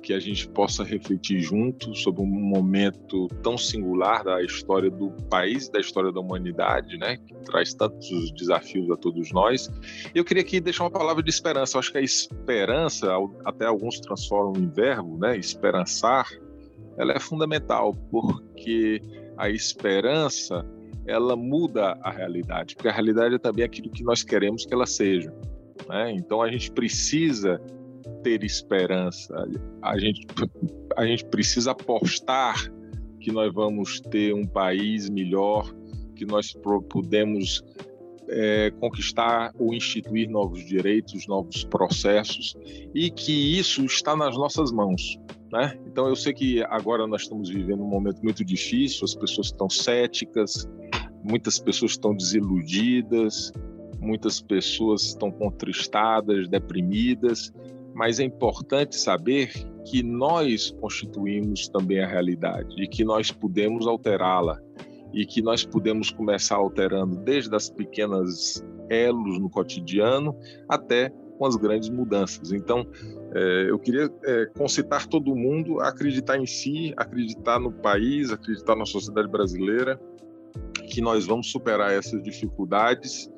que 0.07 0.13
a 0.13 0.21
gente 0.21 0.49
possa 0.49 0.85
refletir 0.85 1.41
junto 1.41 1.93
sobre 1.97 2.23
um 2.23 2.27
momento 2.27 3.27
tão 3.43 3.59
singular 3.59 4.23
da 4.23 4.41
história 4.41 4.89
do 4.89 5.11
país, 5.29 5.69
da 5.69 5.81
história 5.81 6.13
da 6.13 6.21
humanidade, 6.21 6.97
né, 6.97 7.17
que 7.17 7.35
traz 7.45 7.75
tantos 7.75 8.31
desafios 8.31 8.89
a 8.89 8.97
todos 8.97 9.33
nós. 9.33 9.69
Eu 10.15 10.25
queria 10.25 10.45
aqui 10.45 10.61
deixar 10.61 10.85
uma 10.85 10.93
palavra 10.93 11.25
de 11.25 11.31
esperança. 11.31 11.77
Eu 11.77 11.81
acho 11.81 11.91
que 11.91 11.99
a 11.99 12.01
esperança, 12.01 13.09
até 13.45 13.67
alguns 13.67 13.99
transformam 13.99 14.63
em 14.63 14.69
verbo, 14.69 15.19
né, 15.19 15.37
esperançar, 15.37 16.29
ela 16.97 17.13
é 17.13 17.19
fundamental, 17.19 17.93
porque 18.09 19.03
a 19.37 19.51
esperança 19.51 20.65
ela 21.05 21.35
muda 21.35 21.99
a 22.01 22.13
realidade, 22.13 22.77
porque 22.77 22.89
a 22.89 22.93
realidade 22.93 23.35
é 23.35 23.39
também 23.39 23.65
aquilo 23.65 23.91
que 23.91 24.05
nós 24.05 24.23
queremos 24.23 24.65
que 24.65 24.73
ela 24.73 24.87
seja. 24.87 25.35
Né? 25.89 26.13
Então 26.13 26.41
a 26.41 26.49
gente 26.49 26.71
precisa 26.71 27.61
ter 28.27 28.43
esperança. 28.43 29.49
A 29.81 29.97
gente, 29.97 30.27
a 30.97 31.07
gente 31.07 31.25
precisa 31.27 31.71
apostar 31.71 32.57
que 33.21 33.31
nós 33.31 33.55
vamos 33.55 34.01
ter 34.01 34.35
um 34.35 34.45
país 34.45 35.09
melhor, 35.09 35.73
que 36.17 36.27
nós 36.27 36.53
podemos 36.91 37.63
é, 38.29 38.73
conquistar 38.81 39.53
ou 39.57 39.73
instituir 39.73 40.29
novos 40.29 40.65
direitos, 40.65 41.29
novos 41.29 41.63
processos 41.67 42.57
e 42.93 43.13
que 43.13 43.57
isso 43.57 43.85
está 43.85 44.17
nas 44.17 44.37
nossas 44.37 44.73
mãos. 44.73 45.17
Né? 45.53 45.79
Então 45.87 46.09
eu 46.09 46.17
sei 46.17 46.35
que 46.35 46.65
agora 46.65 47.07
nós 47.07 47.23
estamos 47.23 47.49
vivendo 47.49 47.85
um 47.85 47.89
momento 47.89 48.21
muito 48.25 48.45
difícil, 48.45 49.05
as 49.05 49.15
pessoas 49.15 49.47
estão 49.47 49.71
céticas, 49.71 50.69
muitas 51.23 51.61
pessoas 51.61 51.93
estão 51.93 52.13
desiludidas, 52.13 53.53
muitas 54.01 54.41
pessoas 54.41 55.03
estão 55.05 55.31
contristadas, 55.31 56.49
deprimidas, 56.49 57.53
mas 57.97 58.21
é 58.21 58.25
importante 58.25 58.95
saber 58.95 59.51
que 59.87 60.03
nós 60.03 60.71
constituímos 60.83 61.67
também 61.67 61.99
a 62.01 62.07
realidade 62.07 62.69
e 62.77 62.87
que 62.87 63.03
nós 63.03 63.33
podemos 63.33 63.87
alterá-la 63.87 64.61
e 65.15 65.25
que 65.25 65.41
nós 65.41 65.65
podemos 65.65 66.11
começar 66.11 66.57
alterando 66.57 67.17
desde 67.17 67.57
as 67.57 67.71
pequenas 67.71 68.63
elos 68.91 69.41
no 69.41 69.49
cotidiano 69.49 70.37
até 70.69 71.11
com 71.39 71.47
as 71.47 71.57
grandes 71.57 71.89
mudanças. 71.89 72.53
Então, 72.53 72.87
é, 73.35 73.71
eu 73.71 73.79
queria 73.79 74.13
é, 74.25 74.45
concitar 74.59 75.07
todo 75.07 75.35
mundo 75.35 75.81
a 75.81 75.89
acreditar 75.89 76.39
em 76.39 76.47
si, 76.47 76.93
acreditar 76.99 77.59
no 77.59 77.73
país, 77.73 78.31
acreditar 78.31 78.77
na 78.77 78.85
sociedade 78.85 79.29
brasileira, 79.29 79.99
que 80.91 81.01
nós 81.01 81.25
vamos 81.27 81.51
superar 81.51 81.93
essas 81.93 82.23
dificuldades 82.23 83.31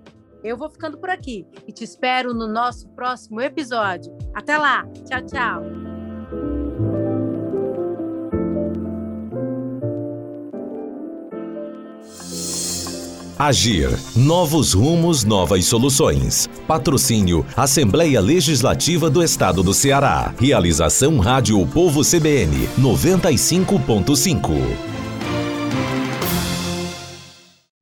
Eu 0.44 0.56
vou 0.56 0.68
ficando 0.68 0.98
por 0.98 1.08
aqui 1.08 1.46
e 1.66 1.72
te 1.72 1.82
espero 1.82 2.34
no 2.34 2.46
nosso 2.46 2.88
próximo 2.90 3.40
episódio. 3.40 4.16
Até 4.34 4.56
lá! 4.58 4.86
Tchau, 5.04 5.22
tchau! 5.26 5.95
Agir. 13.38 13.90
Novos 14.16 14.72
rumos, 14.72 15.24
novas 15.24 15.66
soluções. 15.66 16.48
Patrocínio 16.66 17.44
Assembleia 17.56 18.20
Legislativa 18.20 19.10
do 19.10 19.22
Estado 19.22 19.62
do 19.62 19.74
Ceará. 19.74 20.34
Realização 20.38 21.18
Rádio 21.18 21.64
Povo 21.66 22.02
CBN 22.02 22.66
95.5. 22.78 24.52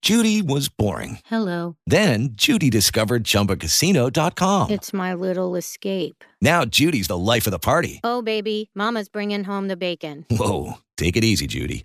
Judy 0.03 0.43
was 0.43 0.69
boring. 0.69 1.19
Hello. 1.31 1.77
Then 1.87 2.35
Judy 2.37 2.69
discovered 2.69 3.25
chumbacasino.com. 3.25 4.71
It's 4.71 4.93
my 4.93 5.15
little 5.15 5.57
escape. 5.57 6.23
Now 6.43 6.67
Judy's 6.67 7.07
the 7.07 7.17
life 7.17 7.47
of 7.47 7.53
the 7.53 7.59
party. 7.59 8.01
Oh, 8.05 8.21
baby, 8.21 8.69
Mama's 8.75 9.09
bringing 9.09 9.45
home 9.45 9.69
the 9.69 9.79
bacon. 9.79 10.27
Whoa. 10.31 10.75
Take 10.99 11.17
it 11.17 11.25
easy, 11.25 11.47
Judy. 11.47 11.85